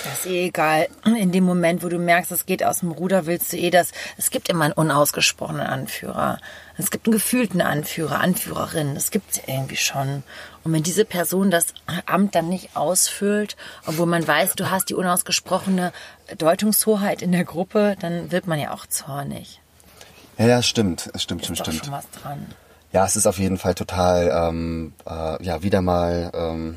[0.04, 0.86] Das ist eh egal.
[1.04, 3.90] In dem Moment, wo du merkst, es geht aus dem Ruder, willst du eh das.
[4.16, 6.38] Es gibt immer einen unausgesprochenen Anführer.
[6.78, 8.94] Es gibt einen gefühlten Anführer, Anführerin.
[8.94, 10.22] Das gibt's irgendwie schon.
[10.64, 11.66] Und wenn diese Person das
[12.06, 15.92] Amt dann nicht ausfüllt, obwohl man weiß, du hast die unausgesprochene
[16.38, 19.60] Deutungshoheit in der Gruppe, dann wird man ja auch zornig.
[20.38, 21.10] Ja, ja, stimmt.
[21.12, 21.84] Es stimmt, stimmt, Ist doch stimmt.
[21.84, 22.46] schon was dran.
[22.92, 26.76] Ja, es ist auf jeden Fall total, ähm, äh, ja, wieder mal ähm,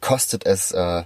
[0.00, 1.02] kostet es äh,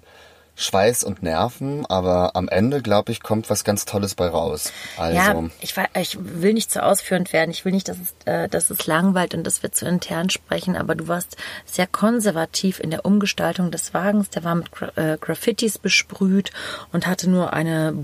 [0.61, 4.73] Schweiß und Nerven, aber am Ende, glaube ich, kommt was ganz Tolles bei raus.
[4.97, 7.53] Also, Ja, ich, ich will nicht zu ausführend werden.
[7.53, 10.77] Ich will nicht, dass es, äh, dass es langweilt und dass wir zu intern sprechen,
[10.77, 14.31] aber du warst sehr konservativ in der Umgestaltung des Wagens.
[14.31, 16.51] Der war mit Gra äh, Graffitis besprüht
[16.93, 17.95] und hatte nur eine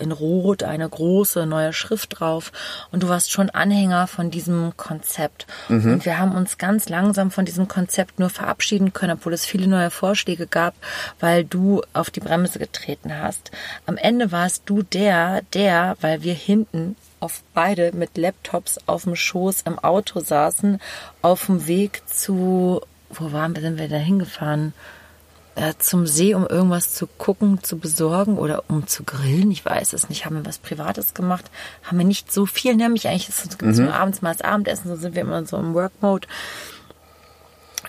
[0.00, 2.50] in Rot eine große neue Schrift drauf.
[2.90, 5.46] Und du warst schon Anhänger von diesem Konzept.
[5.68, 9.68] Und wir haben uns ganz langsam von diesem Konzept nur verabschieden können, obwohl es viele
[9.68, 10.74] neue Vorschläge gab,
[11.20, 13.50] weil du auf die Bremse getreten hast.
[13.86, 19.16] Am Ende warst du der, der, weil wir hinten auf beide mit Laptops auf dem
[19.16, 20.80] Schoß im Auto saßen,
[21.22, 24.72] auf dem Weg zu, wo waren wir, sind wir da hingefahren?
[25.58, 29.50] Äh, zum See, um irgendwas zu gucken, zu besorgen oder um zu grillen.
[29.50, 30.24] Ich weiß es nicht.
[30.24, 31.50] Haben wir was Privates gemacht?
[31.82, 34.94] Haben wir nicht so viel, nämlich eigentlich ist es so abends mal das Abendessen, so
[34.94, 36.28] sind wir immer so im Work-Mode.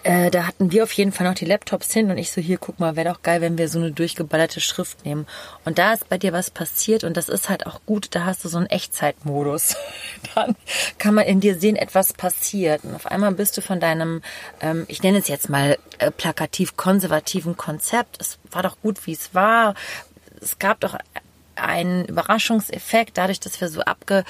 [0.03, 2.57] Äh, da hatten wir auf jeden Fall noch die Laptops hin und ich so, hier,
[2.57, 5.27] guck mal, wäre doch geil, wenn wir so eine durchgeballerte Schrift nehmen.
[5.65, 8.43] Und da ist bei dir was passiert und das ist halt auch gut, da hast
[8.45, 9.75] du so einen Echtzeitmodus.
[10.35, 10.55] Dann
[10.97, 12.83] kann man in dir sehen, etwas passiert.
[12.83, 14.21] Und auf einmal bist du von deinem,
[14.61, 18.17] ähm, ich nenne es jetzt mal äh, plakativ konservativen Konzept.
[18.19, 19.75] Es war doch gut, wie es war.
[20.41, 20.97] Es gab doch
[21.55, 24.23] einen Überraschungseffekt, dadurch, dass wir so abge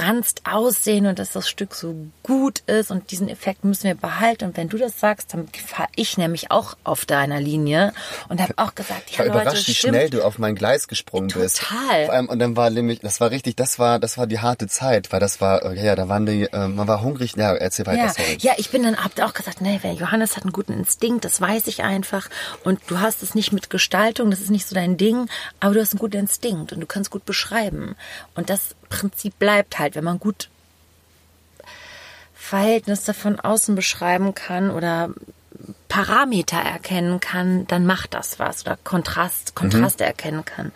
[0.00, 4.44] ranzt aussehen und dass das Stück so gut ist und diesen Effekt müssen wir behalten.
[4.46, 7.92] Und wenn du das sagst, dann fahre ich nämlich auch auf deiner Linie
[8.28, 9.94] und habe auch gesagt, ich war ja Leute, überrascht, wie stimmt.
[9.94, 11.60] schnell du auf mein Gleis gesprungen bist.
[11.60, 12.06] Total.
[12.06, 14.66] Vor allem, und dann war nämlich, das war richtig, das war, das war die harte
[14.68, 17.34] Zeit, weil das war, äh, ja, da waren die, äh, man war hungrig.
[17.36, 18.38] Ja, erzähl weiter, Ja, sorry.
[18.40, 21.66] ja, ich bin dann hab auch gesagt, nee, Johannes hat einen guten Instinkt, das weiß
[21.66, 22.28] ich einfach.
[22.64, 25.28] Und du hast es nicht mit Gestaltung, das ist nicht so dein Ding,
[25.60, 27.96] aber du hast einen guten Instinkt und du kannst gut beschreiben.
[28.34, 30.48] Und das Prinzip bleibt halt, wenn man gut
[32.34, 35.10] Verhältnisse von außen beschreiben kann oder
[35.88, 40.72] Parameter erkennen kann, dann macht das was oder Kontrast, Kontraste erkennen kann.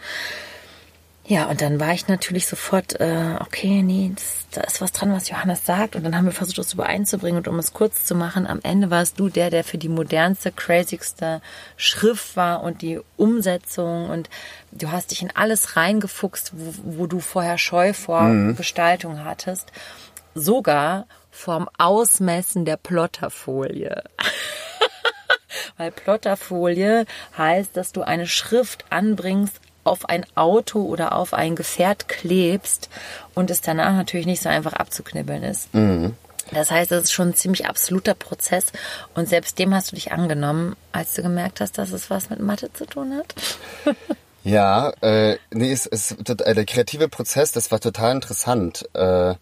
[1.29, 5.13] Ja, und dann war ich natürlich sofort, äh, okay, nee, das, da ist was dran,
[5.13, 5.95] was Johannes sagt.
[5.95, 7.37] Und dann haben wir versucht, das übereinzubringen.
[7.37, 10.51] Und um es kurz zu machen, am Ende warst du der, der für die modernste,
[10.51, 11.43] crazigste
[11.77, 14.09] Schrift war und die Umsetzung.
[14.09, 14.31] Und
[14.73, 19.71] du hast dich in alles reingefuchst, wo, wo du vorher Scheu vor Gestaltung hattest.
[20.35, 24.03] Sogar vorm Ausmessen der Plotterfolie.
[25.77, 27.05] Weil Plotterfolie
[27.37, 32.89] heißt, dass du eine Schrift anbringst, auf ein Auto oder auf ein Gefährt klebst
[33.35, 35.69] und es danach natürlich nicht so einfach abzuknibbeln ist.
[36.53, 38.67] Das heißt, es ist schon ein ziemlich absoluter Prozess
[39.15, 42.41] und selbst dem hast du dich angenommen, als du gemerkt hast, dass es was mit
[42.41, 43.35] Mathe zu tun hat.
[44.45, 49.35] Ja, äh, nee, es ist äh, der kreative Prozess, das war total interessant, äh,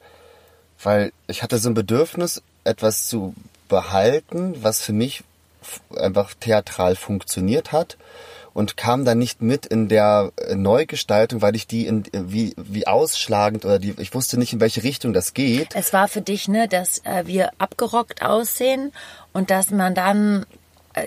[0.82, 3.34] weil ich hatte so ein Bedürfnis, etwas zu
[3.68, 5.22] behalten, was für mich
[5.96, 7.96] einfach theatral funktioniert hat
[8.56, 12.86] und kam dann nicht mit in der äh, Neugestaltung, weil ich die in, wie, wie
[12.86, 15.74] ausschlagend oder die, ich wusste nicht, in welche Richtung das geht.
[15.74, 18.92] Es war für dich, ne, dass äh, wir abgerockt aussehen
[19.34, 20.55] und dass man dann äh,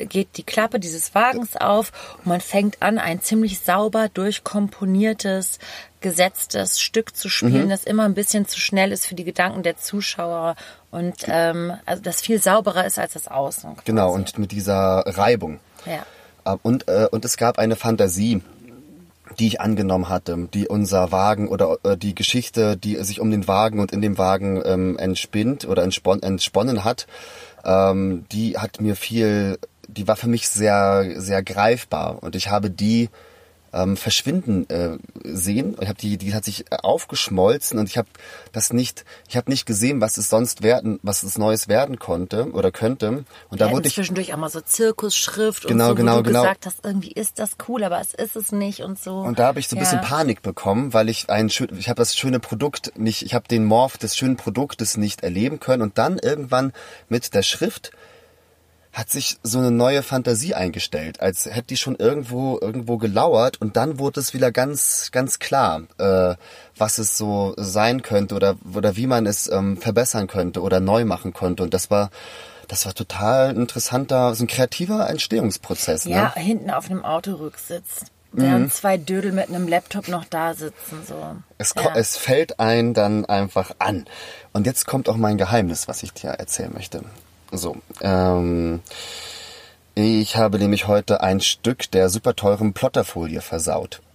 [0.08, 5.60] geht die Klappe dieses Wagens auf und man fängt an, ein ziemlich sauber durchkomponiertes,
[6.02, 7.70] gesetztes Stück zu spielen, Mhm.
[7.70, 10.56] das immer ein bisschen zu schnell ist für die Gedanken der Zuschauer
[10.92, 13.72] und ähm, also das viel sauberer ist als das Außen.
[13.74, 13.86] quasi.
[13.86, 15.60] Genau, und mit dieser Reibung.
[15.86, 16.06] ja.
[16.46, 18.42] Äh, Und, äh, und es gab eine Fantasie,
[19.40, 23.48] die ich angenommen hatte, die unser Wagen oder äh, die Geschichte, die sich um den
[23.48, 27.08] Wagen und in dem Wagen ähm, entspinnt oder entspon entsponnen hat,
[27.66, 29.60] ähm, die hat mir viel,
[29.96, 33.10] die war für mich sehr, sehr greifbar und ich habe die
[33.74, 35.76] ähm, verschwinden äh, sehen.
[35.80, 38.08] Ich habe die, die hat sich aufgeschmolzen und ich habe
[38.52, 42.52] das nicht, ich habe nicht gesehen, was es sonst werden, was es Neues werden konnte
[42.52, 43.10] oder könnte.
[43.10, 46.18] Und Wir da wurde ich zwischendurch auch mal so Zirkusschrift Genau, und so, genau, wo
[46.18, 46.42] du genau.
[46.42, 49.18] gesagt hast, irgendwie ist das cool, aber es ist es nicht und so.
[49.20, 50.06] Und da habe ich so ein bisschen Ja.
[50.06, 53.66] Panik bekommen, weil ich ein schön, ich habe das schöne Produkt nicht, ich habe den
[53.66, 56.74] Morph des schönen Produktes nicht erleben können und dann irgendwann
[57.08, 57.92] mit der Schrift
[58.92, 63.78] hat sich so eine neue Fantasie eingestellt, als hätte die schon irgendwo irgendwo gelauert und
[63.78, 66.36] dann wurde es wieder ganz ganz klar, äh,
[66.76, 71.06] was es so sein könnte oder oder wie man es ähm, verbessern könnte oder neu
[71.06, 72.10] machen könnte und das war
[72.68, 76.06] das war total interessanter, so ein kreativer Entstehungsprozess.
[76.06, 76.12] Ne?
[76.12, 78.06] Ja, hinten auf einem Autorücksitz.
[78.32, 81.02] Während zwei Dödel mit einem Laptop noch da sitzen.
[81.08, 81.16] So.
[81.58, 81.96] Es, ja.
[81.96, 84.06] es fällt einen dann einfach an.
[84.54, 87.02] Und jetzt kommt auch mein Geheimnis, was ich dir erzählen möchte.
[87.52, 88.82] So, ähm,
[89.96, 94.02] ich habe nämlich heute ein Stück der super teuren Plotterfolie versaut.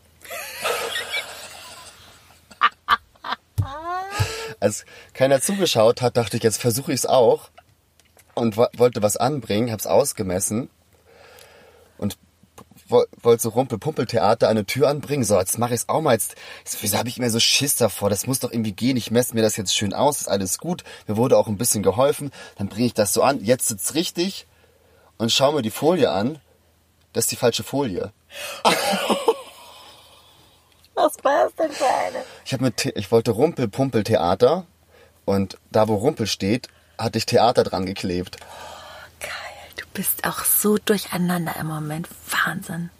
[4.60, 7.50] Als keiner zugeschaut hat, dachte ich, jetzt versuche ich es auch
[8.34, 10.70] und wo- wollte was anbringen, hab's ausgemessen
[11.98, 12.16] und
[12.88, 15.24] wollte so Rumpel-Pumpel-Theater eine Tür anbringen.
[15.24, 16.12] So, jetzt mache ich es auch mal.
[16.12, 18.10] Jetzt, jetzt wieso habe ich immer so Schiss davor?
[18.10, 18.96] Das muss doch irgendwie gehen.
[18.96, 20.20] Ich messe mir das jetzt schön aus.
[20.20, 20.84] Ist alles gut.
[21.06, 22.30] Mir wurde auch ein bisschen geholfen.
[22.56, 23.42] Dann bringe ich das so an.
[23.42, 24.46] Jetzt sitzt richtig
[25.18, 26.38] und schau mir die Folie an.
[27.12, 28.12] Das ist die falsche Folie.
[30.94, 32.24] Was war das denn für eine?
[32.44, 34.66] Ich habe mit, ich wollte Rumpel-Pumpel-Theater
[35.24, 36.68] und da, wo Rumpel steht,
[36.98, 38.36] hatte ich Theater dran geklebt.
[39.94, 42.08] Bist auch so durcheinander im Moment.
[42.44, 42.90] Wahnsinn.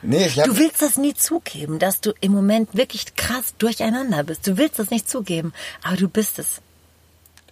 [0.00, 4.46] Nee, Du willst das nie zugeben, dass du im Moment wirklich krass durcheinander bist.
[4.46, 6.60] Du willst das nicht zugeben, aber du bist es.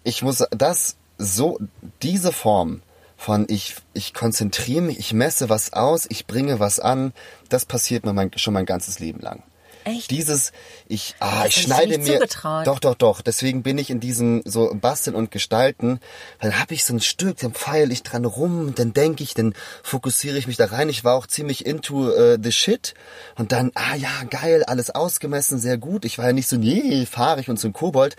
[0.05, 1.59] ich muss das so,
[2.03, 2.83] diese Form
[3.16, 7.12] von ich, ich konzentriere mich, ich messe was aus, ich bringe was an,
[7.49, 9.42] das passiert mir mein, schon mein ganzes Leben lang.
[9.87, 10.11] Echt?
[10.11, 10.51] Dieses,
[10.88, 12.66] ich, ah, Das ich ich schneide mir, zugetraut.
[12.66, 16.01] doch, doch, doch, deswegen bin ich in diesem so Basteln und Gestalten,
[16.40, 19.55] dann habe ich so ein Stück, dann feile ich dran rum, dann denke ich, dann
[19.85, 22.94] fokussiere ich mich da rein, ich war auch ziemlich into äh, the shit
[23.37, 27.07] und dann, ah ja, geil, alles ausgemessen, sehr gut, ich war ja nicht so, nee,
[27.07, 28.16] fahrig und so ein Kobold,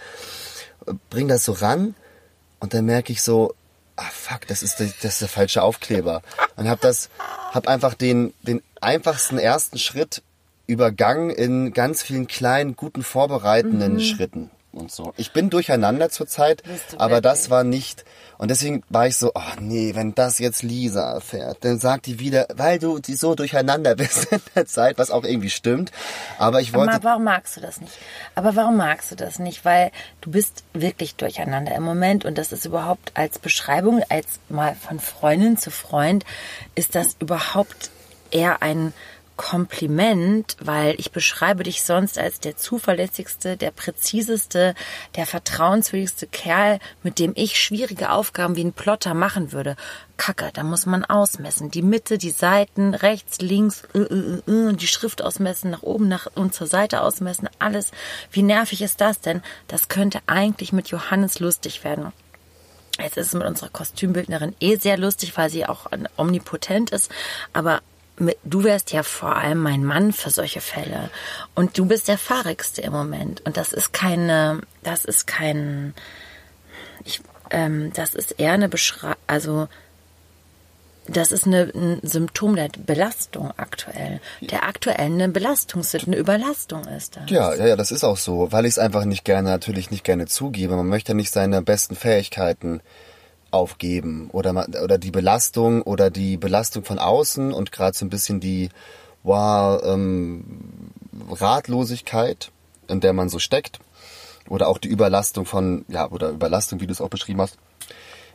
[1.09, 1.95] bring das so ran
[2.61, 3.53] und dann merke ich so,
[3.97, 6.21] ah fuck, das ist der, das ist der falsche Aufkleber.
[6.55, 7.09] Und hab das,
[7.51, 10.21] hab einfach den, den einfachsten ersten Schritt
[10.67, 15.13] übergangen in ganz vielen kleinen, guten vorbereitenden Schritten und so.
[15.17, 16.63] Ich bin durcheinander zurzeit,
[16.97, 18.05] aber das war nicht,
[18.37, 22.19] und deswegen war ich so, oh nee, wenn das jetzt Lisa erfährt, dann sagt die
[22.19, 25.91] wieder, weil du die so durcheinander bist in der Zeit, was auch irgendwie stimmt.
[26.37, 27.93] Aber ich wollte, Aber warum magst du das nicht?
[28.35, 29.65] Aber warum magst du das nicht?
[29.65, 34.75] Weil du bist wirklich durcheinander im Moment und das ist überhaupt als Beschreibung, als mal
[34.75, 36.25] von Freundin zu Freund,
[36.75, 37.89] ist das überhaupt
[38.29, 38.93] eher ein
[39.37, 44.75] Kompliment, weil ich beschreibe dich sonst als der zuverlässigste, der präziseste,
[45.15, 49.75] der vertrauenswürdigste Kerl, mit dem ich schwierige Aufgaben wie ein Plotter machen würde.
[50.17, 51.71] Kacke, da muss man ausmessen.
[51.71, 56.27] Die Mitte, die Seiten, rechts, links, äh, äh, äh, die Schrift ausmessen, nach oben nach
[56.35, 57.91] und zur Seite ausmessen, alles.
[58.31, 59.43] Wie nervig ist das denn?
[59.67, 62.11] Das könnte eigentlich mit Johannes lustig werden.
[62.99, 67.11] Jetzt ist es mit unserer Kostümbildnerin eh sehr lustig, weil sie auch omnipotent ist.
[67.53, 67.81] Aber
[68.43, 71.09] du wärst ja vor allem mein Mann für solche Fälle.
[71.55, 73.41] Und du bist der fahrigste im Moment.
[73.45, 75.93] Und das ist keine, das ist kein,
[77.03, 79.67] ich, ähm, das ist eher eine Beschreibung, also,
[81.09, 84.19] das ist eine, ein Symptom der Belastung aktuell.
[84.41, 87.29] Der aktuellen Belastung, eine Überlastung ist das.
[87.29, 90.03] Ja, ja, ja, das ist auch so, weil ich es einfach nicht gerne, natürlich nicht
[90.03, 90.75] gerne zugebe.
[90.75, 92.81] Man möchte nicht seine besten Fähigkeiten
[93.51, 98.39] aufgeben oder oder die Belastung oder die Belastung von außen und gerade so ein bisschen
[98.39, 98.69] die
[99.23, 100.43] wow, ähm,
[101.29, 102.51] Ratlosigkeit,
[102.87, 103.79] in der man so steckt
[104.49, 107.57] oder auch die Überlastung von ja oder Überlastung, wie du es auch beschrieben hast.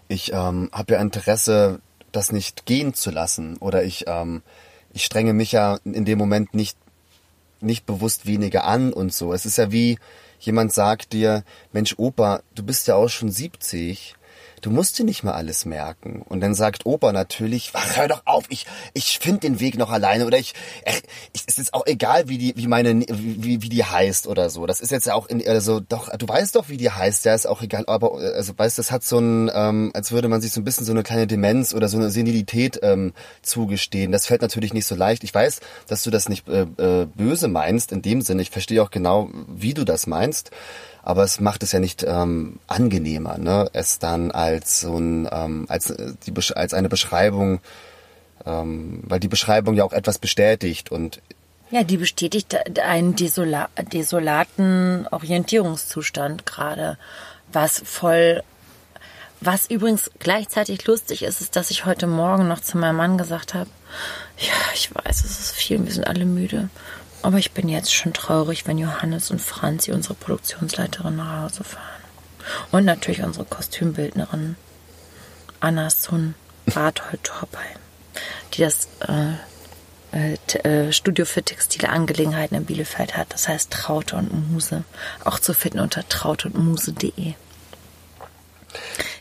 [0.09, 1.81] Ich ähm, habe ja Interesse,
[2.13, 4.43] das nicht gehen zu lassen oder ich ähm,
[4.93, 6.77] ich strenge mich ja in dem Moment nicht
[7.61, 9.33] nicht bewusst weniger an und so.
[9.33, 9.99] Es ist ja wie
[10.41, 14.15] jemand sagt dir, Mensch Opa, du bist ja auch schon 70
[14.63, 16.23] du musst dir nicht mal alles merken.
[16.23, 19.91] Und dann sagt Opa natürlich, ach, hör doch auf, ich, ich finde den Weg noch
[19.91, 20.55] alleine oder ich,
[21.33, 24.67] ich, es ist auch egal, wie die, wie meine, wie, wie die heißt oder so.
[24.67, 27.47] Das ist jetzt auch in, also doch, du weißt doch, wie die heißt, ja, ist
[27.47, 30.61] auch egal, aber, also weißt, das hat so ein, ähm, als würde man sich so
[30.61, 34.13] ein bisschen so eine kleine Demenz oder so eine Senilität ähm, zugestehen.
[34.13, 35.25] Das fällt natürlich nicht so leicht.
[35.25, 38.43] Ich weiß, dass du das nicht äh, äh, böse meinst, in dem Sinne.
[38.43, 40.51] Ich verstehe auch genau, wie du das meinst
[41.03, 43.69] aber es macht es ja nicht ähm, angenehmer, ne?
[43.73, 47.61] es dann als so ein, ähm, als, äh, die, als eine Beschreibung,
[48.47, 51.21] ähm, weil die Beschreibung ja auch etwas bestätigt und
[51.71, 56.99] ja, die bestätigt einen desola desolaten Orientierungszustand gerade,
[57.51, 58.43] was voll
[59.41, 63.55] was übrigens gleichzeitig lustig ist, ist, dass ich heute Morgen noch zu meinem Mann gesagt
[63.55, 63.69] habe,
[64.39, 66.69] ja, ich weiß, es ist viel, wir sind alle müde.
[67.23, 72.03] Aber ich bin jetzt schon traurig, wenn Johannes und Franzi, unsere Produktionsleiterin, nach Hause fahren.
[72.73, 74.57] Und natürlich unsere Kostümbildnerin
[75.61, 76.35] Annas Sohn
[76.67, 77.59] Barthold Torpey,
[78.55, 79.35] die das äh,
[80.13, 83.33] äh, äh, Studio für textile Angelegenheiten in Bielefeld hat.
[83.33, 84.85] Das heißt Traute und Muse.
[85.25, 87.35] Auch zu finden unter trauteundmuse.de.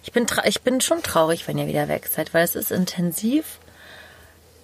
[0.03, 3.59] Ich bin, ich bin schon traurig, wenn ihr wieder weg seid, weil es ist intensiv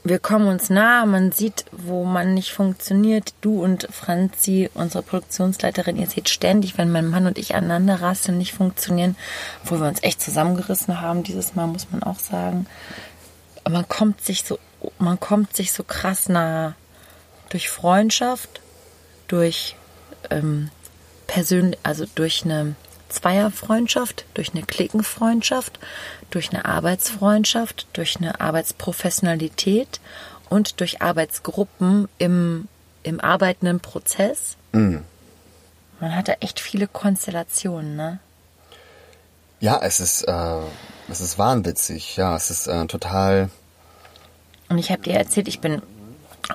[0.10, 3.34] wir kommen uns nah, man sieht, wo man nicht funktioniert.
[3.42, 8.38] Du und Franzi, unsere Produktionsleiterin, ihr seht ständig, wenn mein Mann und ich aneinander rasseln,
[8.38, 9.16] nicht funktionieren,
[9.64, 12.68] wo wir uns echt zusammengerissen haben dieses Mal, muss man auch sagen.
[13.70, 14.60] Man kommt sich so,
[15.00, 16.76] man kommt sich so krass nah
[17.50, 18.62] durch Freundschaft,
[19.28, 19.76] durch
[20.30, 20.70] ähm,
[21.28, 22.76] persönlich, also durch eine
[23.10, 25.80] Zweierfreundschaft, durch eine Klickenfreundschaft,
[26.30, 30.00] durch eine Arbeitsfreundschaft, durch eine Arbeitsprofessionalität
[30.50, 32.68] und durch Arbeitsgruppen im,
[33.04, 34.58] im arbeitenden Prozess.
[34.72, 35.04] Mhm.
[36.00, 38.20] Man hat da echt viele Konstellationen, ne?
[39.60, 40.60] Ja, es ist, äh,
[41.10, 43.50] es ist wahnwitzig, ja, es ist äh, total.
[44.70, 45.82] Und ich habe dir erzählt, ich bin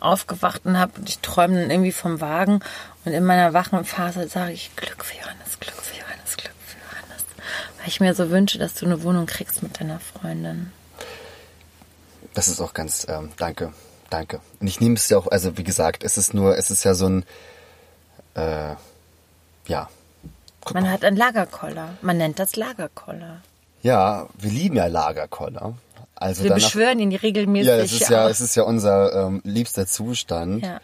[0.00, 2.60] aufgewacht und habe, ich träume dann irgendwie vom Wagen
[3.04, 6.78] und in meiner wachen Phase sage ich Glück für Johannes, Glück für Johannes, Glück für
[6.78, 7.24] Johannes.
[7.82, 10.70] Weil ich mir so wünsche, dass du eine Wohnung kriegst mit deiner Freundin.
[12.32, 13.72] Das ist auch ganz, ähm, danke,
[14.08, 14.38] danke.
[14.60, 16.94] Und ich nehme es ja auch, also wie gesagt, es ist nur, es ist ja
[16.94, 17.24] so ein,
[18.34, 18.76] äh,
[19.66, 19.88] ja.
[20.64, 20.92] Guck Man mal.
[20.92, 21.96] hat einen Lagerkoller.
[22.02, 23.42] Man nennt das Lagerkoller.
[23.82, 25.74] Ja, wir lieben ja Lagerkoller.
[26.14, 27.66] Also wir danach, beschwören ihn regelmäßig.
[27.66, 30.64] Ja, es ist ja, es ist ja unser ähm, liebster Zustand.
[30.64, 30.80] Ja.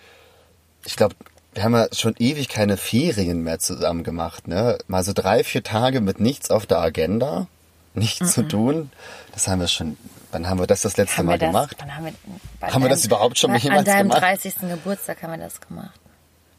[0.84, 1.14] Ich glaube,
[1.58, 4.78] wir haben ja schon ewig keine Ferien mehr zusammen gemacht, ne?
[4.86, 7.48] Mal so drei, vier Tage mit nichts auf der Agenda,
[7.94, 8.26] nichts mhm.
[8.26, 8.92] zu tun.
[9.32, 9.96] Das haben wir schon.
[10.30, 11.76] Wann haben wir das das letzte haben Mal das, gemacht?
[11.82, 12.12] Haben wir, haben
[12.60, 13.98] deinem, wir das überhaupt schon mal jemals gemacht?
[13.98, 14.54] An deinem 30.
[14.68, 15.98] Geburtstag haben wir das gemacht.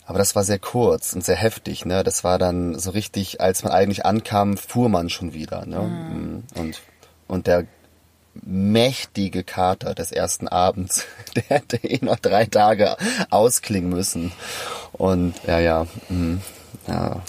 [0.06, 2.04] Aber das war sehr kurz und sehr heftig, ne?
[2.04, 5.80] Das war dann so richtig, als man eigentlich ankam, fuhr man schon wieder, ne?
[5.80, 6.44] Mhm.
[6.56, 6.82] Und,
[7.30, 7.68] und der
[8.34, 11.06] mächtige Kater des ersten Abends.
[11.36, 12.98] Der hätte eh noch drei Tage
[13.30, 14.32] ausklingen müssen.
[15.00, 16.42] Und ja, ja, mh,
[16.88, 17.22] ja.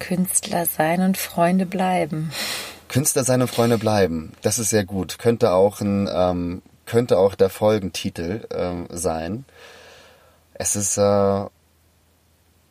[0.00, 2.32] Künstler sein und Freunde bleiben.
[2.88, 4.32] Künstler sein und Freunde bleiben.
[4.42, 5.18] Das ist sehr gut.
[5.18, 9.44] Könnte auch ein, ähm, könnte auch der Folgentitel ähm, sein.
[10.54, 11.44] Es ist, äh,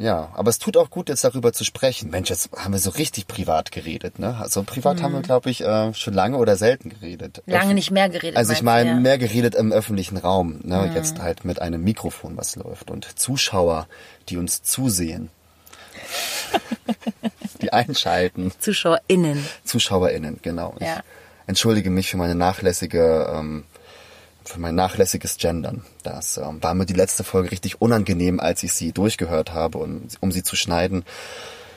[0.01, 2.09] Ja, aber es tut auch gut, jetzt darüber zu sprechen.
[2.09, 4.35] Mensch, jetzt haben wir so richtig privat geredet, ne?
[4.39, 7.43] Also privat haben wir, glaube ich, äh, schon lange oder selten geredet.
[7.45, 8.35] Lange nicht mehr geredet.
[8.35, 8.95] Also ich meine, ja.
[8.95, 10.91] mehr geredet im öffentlichen Raum, ne?
[10.95, 13.87] Jetzt halt mit einem Mikrofon, was läuft und Zuschauer,
[14.29, 15.29] die uns zusehen.
[17.61, 18.51] die einschalten.
[18.57, 19.45] ZuschauerInnen.
[19.65, 20.73] ZuschauerInnen, genau.
[20.79, 21.01] Ich Ja.
[21.45, 23.65] entschuldige mich für meine nachlässige, ähm,
[24.43, 25.83] für mein nachlässiges Gendern.
[26.03, 30.07] Das ähm, war mir die letzte Folge richtig unangenehm, als ich sie durchgehört habe, um,
[30.19, 31.03] um sie zu schneiden.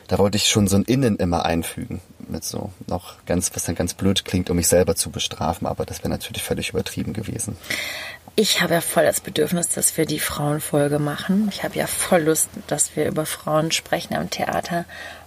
[0.09, 2.01] Da wollte ich schon so ein Innen immer einfügen.
[2.29, 5.85] Mit so noch ganz, was dann ganz blöd klingt, um mich selber zu bestrafen, aber
[5.85, 7.57] das wäre natürlich völlig übertrieben gewesen.
[8.37, 11.49] Ich habe ja voll das Bedürfnis, dass wir die Frauenfolge machen.
[11.53, 14.87] Ich habe ja voll Lust, dass wir über Frauen sprechen am Theater,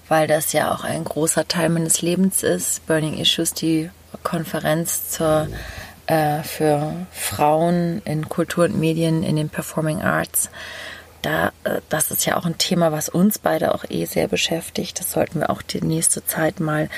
[0.10, 2.86] weil das ja auch ein großer Teil meines Lebens ist.
[2.86, 3.90] Burning Issues, die
[4.24, 5.48] Konferenz zur,
[6.08, 10.49] äh, für Frauen in Kultur und Medien in den Performing Arts.
[11.22, 14.99] Da, äh, das ist ja auch ein Thema, was uns beide auch eh sehr beschäftigt.
[14.99, 16.89] Das sollten wir auch die nächste Zeit mal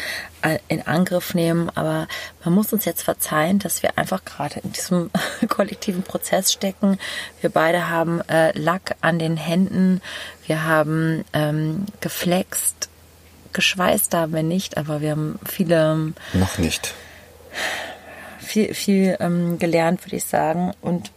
[0.42, 1.72] äh, in Angriff nehmen.
[1.76, 2.08] Aber
[2.44, 5.10] man muss uns jetzt verzeihen, dass wir einfach gerade in diesem
[5.50, 7.00] kollektiven Prozess stecken.
[7.42, 10.02] Wir beide haben äh, Lack an den Händen.
[10.46, 12.90] Wir haben ähm, geflext.
[13.54, 16.94] Geschweißt haben wir nicht, aber wir haben viele Noch nicht.
[18.50, 20.74] Viel, viel ähm, gelernt, würde ich sagen.
[20.82, 21.12] Und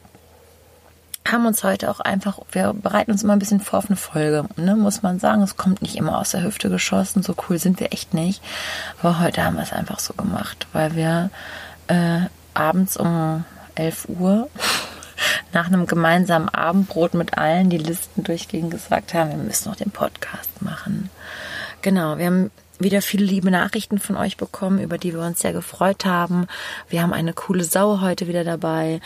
[1.26, 4.44] haben uns heute auch einfach, wir bereiten uns immer ein bisschen vor auf eine Folge,
[4.56, 5.42] ne, muss man sagen.
[5.42, 8.42] Es kommt nicht immer aus der Hüfte geschossen, so cool sind wir echt nicht.
[9.00, 11.30] Aber heute haben wir es einfach so gemacht, weil wir
[11.86, 12.20] äh,
[12.54, 13.44] abends um
[13.76, 14.48] 11 Uhr
[15.52, 19.90] nach einem gemeinsamen Abendbrot mit allen die Listen durchgehen gesagt haben, wir müssen noch den
[19.90, 21.08] Podcast machen.
[21.80, 22.50] Genau, wir haben
[22.82, 26.46] wieder viele liebe Nachrichten von euch bekommen, über die wir uns sehr gefreut haben.
[26.88, 29.00] Wir haben eine coole Sau heute wieder dabei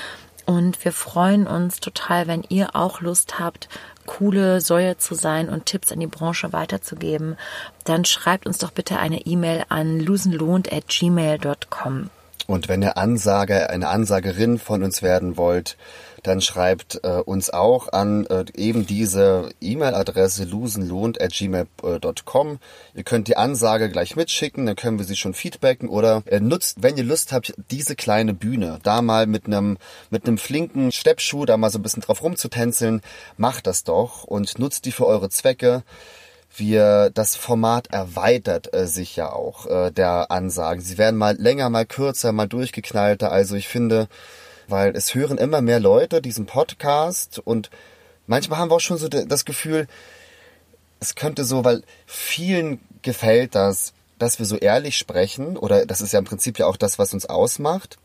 [0.47, 3.69] und wir freuen uns total, wenn ihr auch Lust habt,
[4.07, 7.37] coole Säue zu sein und Tipps an die Branche weiterzugeben.
[7.85, 12.11] Dann schreibt uns doch bitte eine E-Mail an losenlohnt@gmail.com.
[12.47, 15.77] Und wenn ihr Ansager, eine Ansagerin von uns werden wollt,
[16.27, 22.59] dann schreibt äh, uns auch an äh, eben diese E-Mail-Adresse losenlohnt.gmail.com.
[22.95, 26.83] Ihr könnt die Ansage gleich mitschicken, dann können wir sie schon feedbacken oder äh, nutzt,
[26.83, 29.79] wenn ihr Lust habt, diese kleine Bühne, da mal mit einem
[30.11, 33.03] mit einem flinken Steppschuh da mal so ein bisschen drauf rumzutänzeln,
[33.37, 35.85] macht das doch und nutzt die für eure Zwecke
[36.59, 40.81] wir das Format erweitert äh, sich ja auch äh, der Ansagen.
[40.81, 43.31] Sie werden mal länger, mal kürzer, mal durchgeknallter.
[43.31, 44.09] Also ich finde,
[44.69, 47.71] weil es hören immer mehr Leute diesen Podcast und
[48.27, 49.87] manchmal haben wir auch schon so das Gefühl,
[51.01, 56.13] es könnte so, weil vielen gefällt das, dass wir so ehrlich sprechen oder das ist
[56.13, 57.99] ja im Prinzip ja auch das, was uns ausmacht.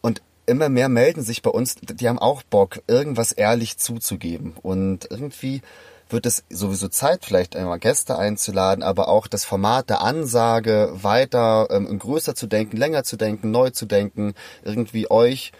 [0.00, 4.54] Und immer mehr melden sich bei uns, die haben auch Bock, irgendwas ehrlich zuzugeben.
[4.62, 5.60] Und irgendwie
[6.08, 11.68] wird es sowieso Zeit, vielleicht einmal Gäste einzuladen, aber auch das Format der Ansage weiter
[11.70, 14.34] ähm, größer zu denken, länger zu denken, neu zu denken,
[14.64, 15.52] irgendwie euch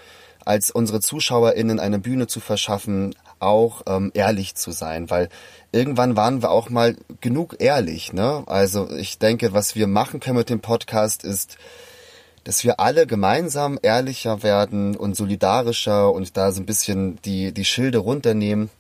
[0.45, 5.29] als unsere ZuschauerInnen eine Bühne zu verschaffen, auch ähm, ehrlich zu sein, weil
[5.73, 8.45] irgendwann waren wir auch mal genug ehrlich, ne?
[8.47, 11.59] Also ich denke, was wir machen können mit dem Podcast ist,
[12.45, 17.65] dass wir alle gemeinsam ehrlicher werden und solidarischer und da so ein bisschen die, die
[17.65, 18.71] Schilde runternehmen.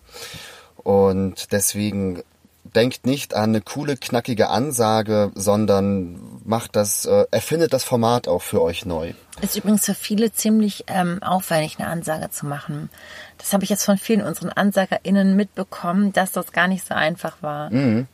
[0.86, 2.22] Und deswegen
[2.62, 8.42] denkt nicht an eine coole, knackige Ansage, sondern macht das, äh, erfindet das Format auch
[8.42, 9.12] für euch neu.
[9.40, 12.88] Ist übrigens für viele ziemlich ähm, aufwendig, eine Ansage zu machen.
[13.36, 17.38] Das habe ich jetzt von vielen unseren AnsagerInnen mitbekommen, dass das gar nicht so einfach
[17.40, 17.70] war.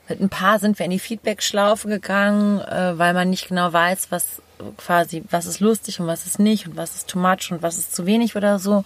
[0.08, 4.06] Mit ein paar sind wir in die Feedback-Schlaufe gegangen, äh, weil man nicht genau weiß,
[4.08, 4.40] was
[4.78, 7.76] quasi, was ist lustig und was ist nicht und was ist too much und was
[7.76, 8.82] ist zu wenig oder so.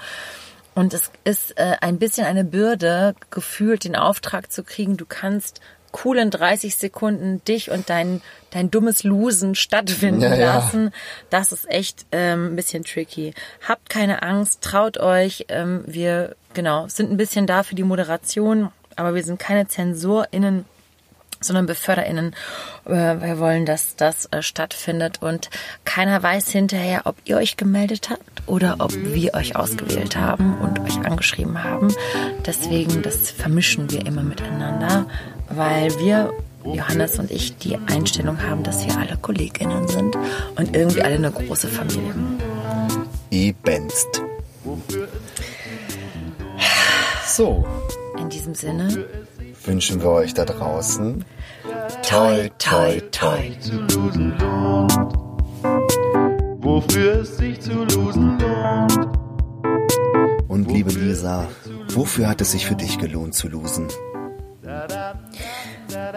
[0.77, 5.63] Und es ist äh, ein bisschen eine Bürde, gefühlt den Auftrag zu kriegen, du kannst
[6.05, 8.21] cool in 30 Sekunden dich und dein,
[8.51, 10.55] dein dummes Losen stattfinden Ja, ja.
[10.57, 10.93] lassen.
[11.31, 13.33] Das ist echt ähm, ein bisschen tricky.
[13.67, 15.47] Habt keine Angst, traut euch.
[15.49, 20.67] Ähm, wir, genau, sind ein bisschen da für die Moderation, aber wir sind keine ZensorInnen,
[21.41, 22.35] sondern BeförderInnen.
[22.87, 25.51] Äh, Wir wollen, dass das äh, stattfindet und
[25.85, 30.81] keiner weiß hinterher, ob ihr euch gemeldet habt oder ob wir euch ausgewählt haben und
[30.81, 31.95] euch angeschrieben haben.
[32.45, 35.07] Deswegen, das vermischen wir immer miteinander,
[35.49, 36.33] weil wir,
[36.65, 40.17] Johannes und ich, die Einstellung haben, dass wir alle KollegInnen sind
[40.57, 42.15] und irgendwie alle eine große Familie.
[43.31, 44.23] Ebenst.
[47.27, 47.65] So,
[48.19, 49.05] In diesem Sinne,
[49.67, 51.25] wünschen wir euch da draußen
[52.03, 53.51] toi, toi, toi.
[53.61, 54.93] zu losen lohnt.
[56.59, 59.09] Wofür es sich zu losen lohnt.
[60.49, 61.49] und liebe Lisa,
[61.89, 63.89] wofür hat es sich für dich gelohnt zu losen?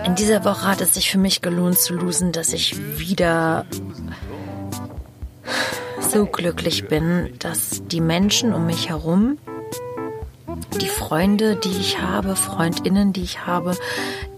[0.05, 3.65] In dieser Woche hat es sich für mich gelohnt zu losen, dass ich wieder
[5.99, 9.37] so glücklich bin, dass die Menschen um mich herum,
[10.77, 13.75] die Freunde, die ich habe, Freundinnen, die ich habe,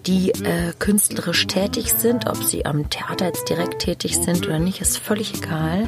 [0.05, 4.81] die äh, künstlerisch tätig sind, ob sie am Theater jetzt direkt tätig sind oder nicht,
[4.81, 5.87] ist völlig egal,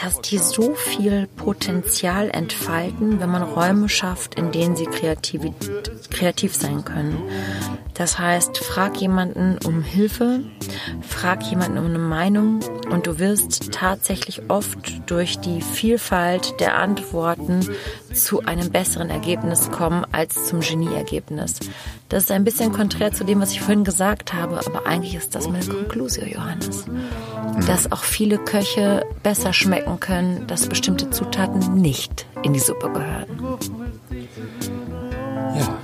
[0.00, 5.42] dass die so viel Potenzial entfalten, wenn man Räume schafft, in denen sie kreativ,
[6.10, 7.18] kreativ sein können.
[7.94, 10.44] Das heißt, frag jemanden um Hilfe,
[11.02, 12.60] frag jemanden um eine Meinung
[12.90, 17.68] und du wirst tatsächlich oft durch die Vielfalt der Antworten
[18.12, 21.58] zu einem besseren Ergebnis kommen als zum Genieergebnis.
[22.08, 25.34] Das ist ein bisschen konträr zu dem, was ich vorhin gesagt habe, aber eigentlich ist
[25.34, 26.86] das meine Konklusio, Johannes.
[27.66, 33.58] Dass auch viele Köche besser schmecken können, dass bestimmte Zutaten nicht in die Suppe gehören.
[35.54, 35.78] Ja.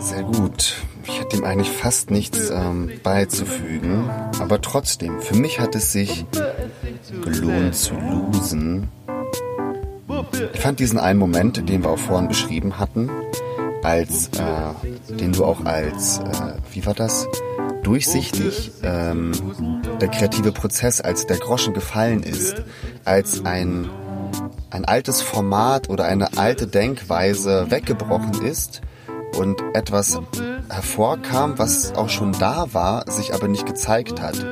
[0.00, 0.76] Sehr gut.
[1.04, 4.08] Ich hätte ihm eigentlich fast nichts ähm, beizufügen.
[4.38, 6.24] Aber trotzdem, für mich hat es sich
[7.24, 8.88] gelohnt zu losen.
[10.52, 13.10] Ich fand diesen einen Moment, den wir auch vorhin beschrieben hatten,
[13.82, 17.26] als, äh, den du auch als, äh, wie war das?
[17.82, 19.32] Durchsichtig, ähm,
[20.00, 22.62] der kreative Prozess, als der Groschen gefallen ist,
[23.04, 23.88] als ein,
[24.70, 28.82] ein altes Format oder eine alte Denkweise weggebrochen ist
[29.38, 30.20] und etwas
[30.68, 34.44] hervorkam, was auch schon da war, sich aber nicht gezeigt hat.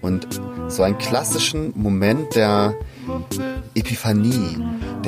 [0.00, 0.28] Und
[0.68, 2.74] so einen klassischen Moment der
[3.74, 4.58] Epiphanie,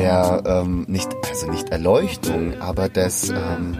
[0.01, 3.77] der ähm, nicht, also nicht Erleuchtung, aber des, ähm,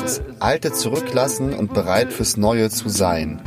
[0.00, 3.40] das Alte zurücklassen und bereit fürs Neue zu sein.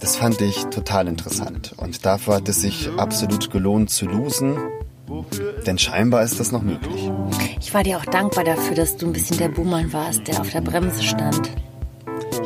[0.00, 1.74] Das fand ich total interessant.
[1.76, 4.58] Und dafür hat es sich absolut gelohnt zu losen.
[5.66, 7.10] Denn scheinbar ist das noch möglich.
[7.58, 10.50] Ich war dir auch dankbar dafür, dass du ein bisschen der Buhmann warst, der auf
[10.50, 11.50] der Bremse stand.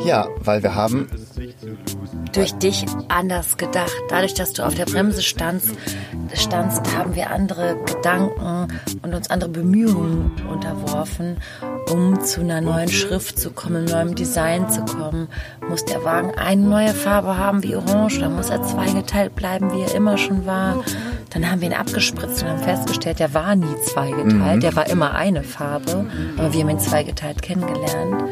[0.05, 1.09] Ja, weil wir haben
[2.33, 3.93] Durch dich anders gedacht.
[4.09, 5.71] Dadurch, dass du auf der Bremse standst,
[6.33, 8.67] standst, haben wir andere Gedanken
[9.01, 11.37] und uns andere Bemühungen unterworfen,
[11.91, 15.27] um zu einer neuen Schrift zu kommen, neuem Design zu kommen.
[15.69, 19.81] Muss der Wagen eine neue Farbe haben wie Orange oder muss er zweigeteilt bleiben, wie
[19.81, 20.83] er immer schon war?
[21.33, 25.13] Dann haben wir ihn abgespritzt und haben festgestellt, der war nie zweigeteilt, der war immer
[25.15, 26.05] eine Farbe,
[26.37, 28.23] aber wir haben ihn zweigeteilt kennengelernt.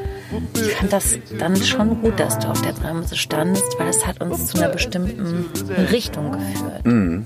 [0.55, 4.21] Ich fand das dann schon gut, dass du auf der Bremse standest, weil es hat
[4.21, 5.49] uns zu einer bestimmten
[5.91, 7.25] Richtung geführt.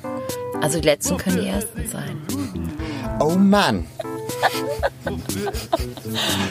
[0.61, 2.21] Also die letzten können die ersten sein.
[3.19, 3.85] Oh Mann,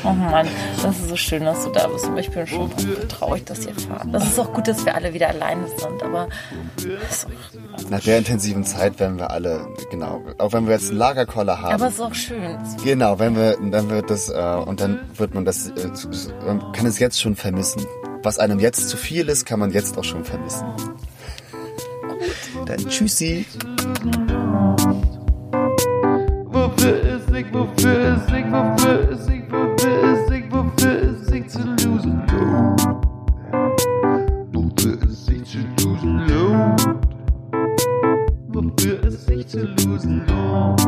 [0.04, 0.46] Oh Mann,
[0.82, 2.04] das ist so schön, dass du da bist.
[2.04, 2.70] Aber ich bin schon
[3.08, 4.06] traurig, dass ihr fahrt.
[4.12, 6.28] Das ist auch gut, dass wir alle wieder alleine sind, aber
[7.90, 11.74] nach der intensiven Zeit werden wir alle, genau, auch wenn wir jetzt einen Lagerkoller haben.
[11.74, 12.58] aber es ist auch schön.
[12.82, 15.88] Genau, wenn wir, dann wird das, äh, und dann wird man das, äh,
[16.46, 17.84] man kann es jetzt schon vermissen.
[18.22, 20.66] Was einem jetzt zu viel ist, kann man jetzt auch schon vermissen.
[22.66, 23.44] Dann tschüssi.
[27.34, 32.22] Wofür wofür wofür ist sich, wofür ist sich, wofür ist sich zu losen?
[34.52, 36.88] Wofür ist sich zu losen lohnt?
[38.46, 40.80] Wofür sich zu losen lohnt?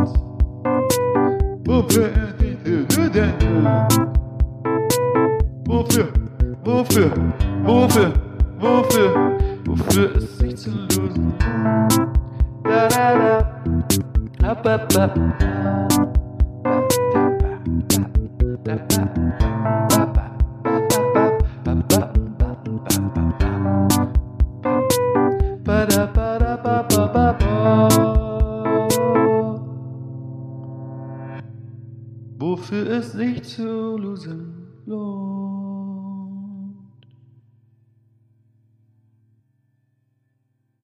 [1.67, 3.35] Wofür sich zu losen
[5.67, 6.09] Wofür,
[6.65, 7.11] wofür,
[7.65, 8.13] wofür,
[8.61, 11.35] wofür, wofür ist sich zu losen?
[12.63, 14.49] Da da da.
[14.49, 16.26] Up, up, up.
[32.39, 34.55] Wofür es sich zu losen
[34.87, 35.76] lohnt.